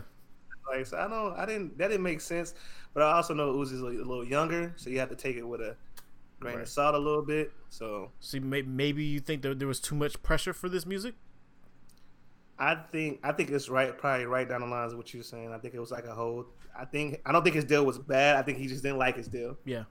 [0.67, 2.55] Like, so I don't, I didn't, that didn't make sense.
[2.95, 5.43] But I also know Uzi's a, a little younger, so you have to take it
[5.47, 5.77] with a
[6.39, 6.63] grain Right.
[6.63, 7.51] of salt a little bit.
[7.69, 11.13] So See, maybe you think that there was too much pressure for this music.
[12.57, 15.51] I think, I think it's right, probably right down the lines of what you're saying.
[15.51, 16.45] I think it was like a whole.
[16.77, 18.37] I think, I don't think his deal was bad.
[18.37, 19.57] I think he just didn't like his deal.
[19.65, 19.83] Yeah.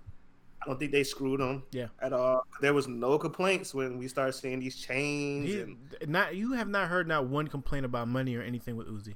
[0.62, 1.62] I don't think they screwed him.
[1.72, 1.88] Yeah.
[2.00, 2.46] At all.
[2.62, 6.68] There was no complaints when we started seeing these chains He, and not you have
[6.68, 9.14] not heard not one complaint about money or anything with Uzi.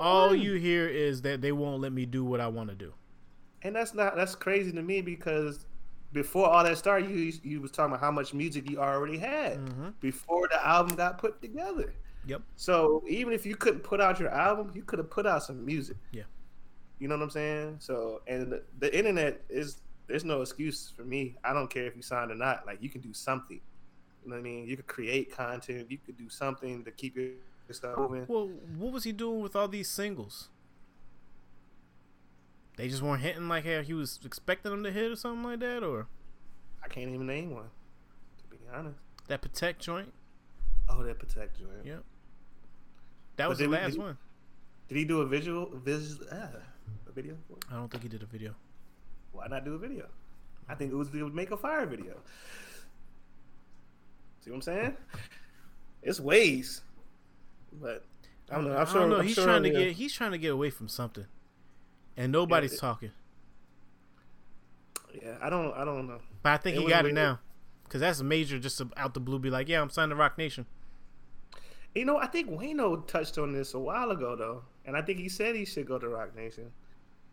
[0.00, 0.40] All one.
[0.40, 2.92] you hear is that they won't let me do what I want to do.
[3.62, 5.64] And that's not that's crazy to me because
[6.12, 9.58] before all that started, you you was talking about how much music you already had
[9.58, 9.92] Mhm.
[10.00, 11.94] before the album got put together.
[12.26, 12.42] Yep.
[12.56, 15.64] So even if you couldn't put out your album, you could have put out some
[15.64, 15.96] music.
[16.12, 16.24] Yeah.
[16.98, 17.76] You know what I'm saying?
[17.80, 21.36] So and the, the internet is there's no excuse for me.
[21.42, 22.66] I don't care if you signed or not.
[22.66, 23.60] Like you can do something.
[24.22, 24.66] You know what I mean?
[24.66, 25.90] You could create content.
[25.90, 27.30] You could do something to keep your
[27.70, 28.26] stuff moving.
[28.28, 30.48] Well, what was he doing with all these singles?
[32.76, 35.60] They just weren't hitting like how he was expecting them to hit or something like
[35.60, 36.06] that, or
[36.82, 37.70] I can't even name one.
[38.38, 38.96] To be honest.
[39.28, 40.12] that Protect joint.
[40.88, 41.84] Oh, that protect joint.
[41.84, 41.98] Yeah.
[43.40, 44.18] That was the did last did- one.
[44.88, 46.60] Did he do a visual, vis, uh,
[47.08, 47.36] a video?
[47.70, 48.54] I don't think he did a video.
[49.32, 50.08] Why not do a video?
[50.68, 52.16] I think Uzi would make a fire video.
[54.44, 54.96] See what I'm saying?
[56.02, 56.82] It's ways,
[57.72, 58.04] but
[58.50, 58.72] I don't know.
[58.74, 59.00] I'm I sure.
[59.00, 59.18] don't know.
[59.20, 61.26] I'm he's sure trying to get he's trying to get away from something,
[62.16, 63.10] and nobody's it- talking.
[65.14, 65.72] Yeah, I don't.
[65.74, 66.18] I don't know.
[66.42, 67.38] But I think it he got it now,
[67.84, 68.58] because that's major.
[68.58, 70.66] Just out the blue, be like, yeah, I'm signing to Roc Nation.
[71.94, 75.18] You know, I think Wayno touched on this a while ago though, and I think
[75.18, 76.70] he said he should go to Roc Nation.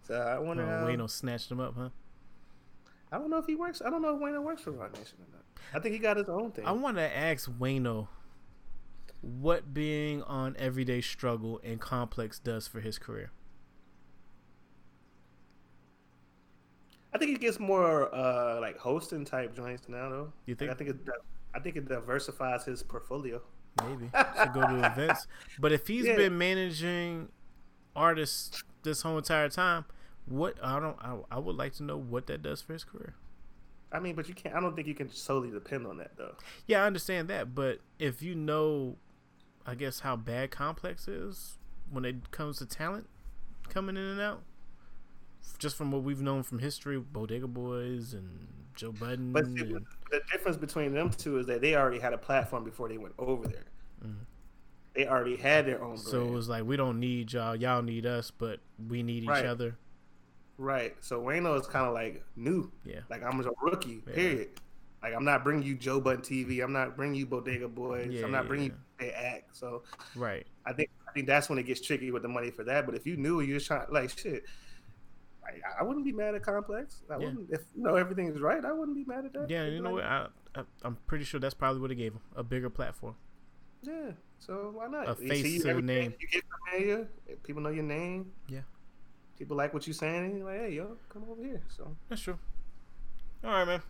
[0.02, 0.66] So I Oh, wonder.
[0.66, 1.90] how, Wayno snatched him up, huh?
[3.12, 3.82] I don't know if he works.
[3.86, 5.44] I don't know if Wayno works for Roc Nation or not.
[5.74, 6.66] I think he got his own thing.
[6.66, 8.08] I want to ask Wayno
[9.22, 13.32] what being on Everyday Struggle and Complex does for his career.
[17.14, 20.34] I think he gets more uh like hosting type joints now though.
[20.46, 20.72] You Like, think?
[20.72, 20.98] I think it.
[21.54, 23.42] I think it diversifies his portfolio.
[23.84, 25.28] Maybe should go to events.
[25.60, 26.16] But if he's Yeah.
[26.16, 27.30] been managing
[27.96, 29.86] artists this whole entire time,
[30.26, 33.16] what I don't, I, I would like to know what that does for his career.
[33.92, 34.54] I mean, but you can't.
[34.56, 36.36] I don't think you can solely depend on that though.
[36.66, 38.98] Yeah, I understand that, but if you know,
[39.66, 41.58] I guess how bad Complex is
[41.90, 43.08] when it comes to talent
[43.70, 44.44] coming in and out,
[45.58, 49.32] just from what we've known from history, Bodega Boys and Joe Budden.
[49.32, 52.64] But see, and, the difference between them two is that they already had a platform
[52.64, 53.66] before they went over there.
[54.06, 54.16] Mhm.
[54.94, 55.98] They already had their own.
[55.98, 59.30] so it was like we don't need y'all, y'all need us, but we need each
[59.30, 59.78] other.
[60.58, 60.96] right.
[61.02, 62.72] So Wayno is kind of like new.
[62.84, 63.02] Yeah.
[63.10, 64.02] Like I'm a rookie.
[64.08, 64.14] Yeah.
[64.14, 64.50] Period.
[65.04, 66.64] Like I'm not bringing you Joe Budden TV.
[66.64, 68.10] I'm not bringing you Bodega Boys.
[68.12, 68.74] Yeah, I'm not bringing yeah.
[68.74, 69.56] you they act.
[69.56, 69.84] So
[70.16, 70.46] Right.
[70.66, 72.86] I think I think that's when it gets tricky with the money for that.
[72.86, 74.46] But if you knew you're trying like shit,
[75.48, 77.04] I, I wouldn't be mad at Complex.
[77.10, 77.26] I Yeah.
[77.26, 78.64] wouldn't if you know everything is right.
[78.64, 79.50] I wouldn't be mad at that.
[79.50, 80.12] Yeah, you know like, what?
[80.12, 83.16] I, I I'm pretty sure that's probably what it gave him a bigger platform.
[83.82, 84.12] Yeah.
[84.40, 85.08] So why not?
[85.08, 86.14] A You face see to the name.
[86.20, 87.08] You get familiar.
[87.44, 88.32] People know your name.
[88.48, 88.62] Yeah.
[89.38, 90.26] People like what you're saying.
[90.26, 91.62] And you're like, hey, yo, come over here.
[91.70, 92.38] So That's true.
[93.44, 93.82] All right, man.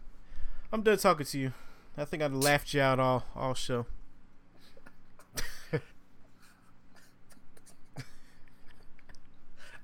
[0.71, 1.53] I'm done talking to you.
[1.97, 3.85] I think I laughed you out all all show.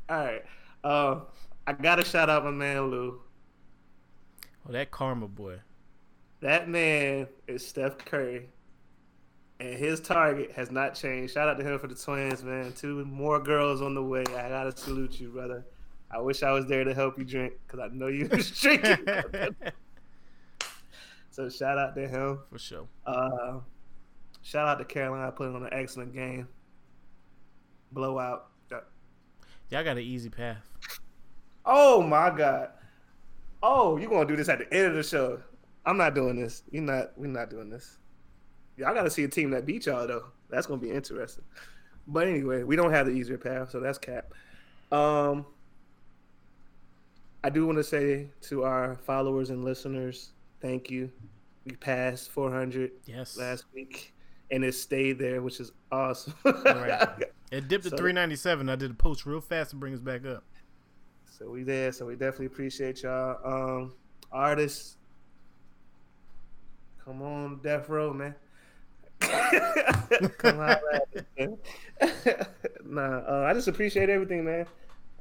[0.09, 0.43] all right.
[0.84, 1.19] Uh,
[1.66, 3.22] I gotta shout out my man Lou.
[4.68, 5.59] Oh, that karma boy.
[6.41, 8.49] That man is Steph Curry.
[9.59, 11.34] And his target has not changed.
[11.34, 12.74] Shout out to him for the twins, man.
[12.74, 14.24] Two more girls on the way.
[14.30, 15.66] I gotta salute you, brother.
[16.11, 18.97] I wish I was there to help you drink because I know you was drinking.
[21.32, 22.39] so shout out to him.
[22.51, 22.88] For sure.
[23.05, 23.59] Uh,
[24.41, 26.47] shout out to Carolina putting on an excellent game.
[27.91, 28.47] Blowout.
[29.70, 30.57] Y'all got an easy path.
[31.66, 32.70] Oh my god.
[33.61, 35.39] Oh, you gonna do this at the end of the show?
[35.86, 36.64] I'm not doing this.
[36.72, 37.11] You're not.
[37.18, 37.97] We're not doing this.
[38.78, 40.26] Y'all got to see a team that beat y'all though.
[40.49, 41.43] That's gonna be interesting.
[42.07, 44.34] But anyway, we don't have the easier path, so that's cap.
[44.91, 45.45] Um,
[47.43, 51.11] I do want to say to our followers and listeners, thank you.
[51.66, 53.38] We passed 400 Yes.
[53.38, 54.14] last week,
[54.51, 56.34] and it stayed there, which is awesome.
[56.43, 57.07] Right.
[57.51, 58.68] It dipped to So- 397.
[58.68, 60.43] I did a post real fast to bring us back up.
[61.38, 61.91] So we there.
[61.91, 63.38] So we definitely appreciate y'all.
[63.43, 63.93] Um,
[64.31, 64.97] artists,
[67.03, 68.36] come on, Death Row, man.
[69.19, 70.77] come on,
[71.38, 71.57] man.
[72.86, 74.67] nah, uh, I just appreciate everything, man.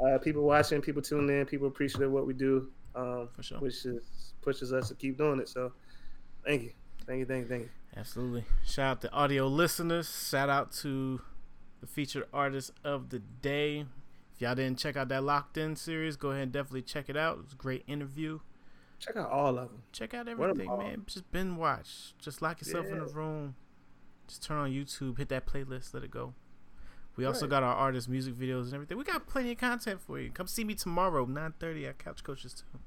[0.04, 3.58] Uh, people watching, people tuning in, people appreciate what we do, um, sure.
[3.60, 5.48] which is pushes us to keep doing it.
[5.48, 5.72] So,
[6.44, 6.72] thank you,
[7.06, 7.70] thank you, thank you, thank you.
[7.96, 8.44] Absolutely.
[8.66, 10.28] Shout out to audio listeners.
[10.28, 11.22] Shout out to
[11.80, 13.86] the featured artist of the day.
[14.43, 17.38] Y'all didn't check out that Locked In series, go ahead and definitely check it out.
[17.38, 18.40] It was a great interview.
[18.99, 19.82] Check out all of them.
[19.93, 21.05] Check out everything, man.
[21.07, 22.14] Just binge watch.
[22.18, 23.55] Just lock yourself in a room.
[24.26, 26.34] Just turn on YouTube, hit that playlist, let it go.
[27.14, 27.51] We also Right.
[27.51, 28.99] got our artist music videos and everything.
[28.99, 30.32] We got plenty of content for you.
[30.32, 32.80] Come see me tomorrow, 9:30 at Couch Coaches too.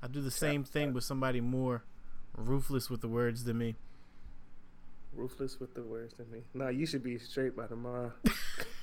[0.00, 1.82] I do the same thing with somebody more
[2.36, 3.74] ruthless with the words than me.
[5.12, 6.44] Ruthless with the words than me.
[6.54, 8.12] Nah, you should be straight by tomorrow.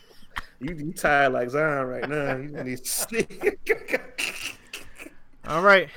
[0.59, 2.37] you you tired like Zion right now.
[2.37, 3.31] You need to sleep.
[5.47, 5.89] All right,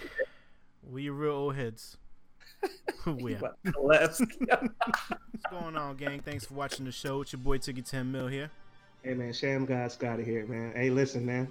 [0.90, 1.96] we your real old heads.
[3.06, 3.56] we out.
[3.64, 3.74] About.
[3.82, 4.20] What's
[5.50, 6.20] going on, gang?
[6.20, 7.22] Thanks for watching the show.
[7.22, 8.50] It's your boy Tiggy 10 Mil here.
[9.02, 10.72] hey man, Sham God Scotty here, man.
[10.74, 11.48] Hey, listen, man.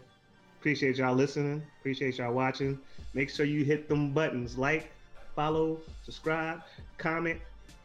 [0.60, 1.64] Appreciate y'all listening.
[1.80, 2.78] Appreciate y'all watching.
[3.14, 4.92] Make sure you hit them buttons like,
[5.36, 6.62] follow, subscribe,
[6.98, 7.40] comment,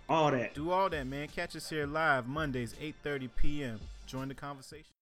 [0.09, 0.55] all that.
[0.55, 1.29] Do all that, man.
[1.29, 3.81] Catch us here live Mondays, 8:30 p.m.
[4.07, 4.93] Join the conversation.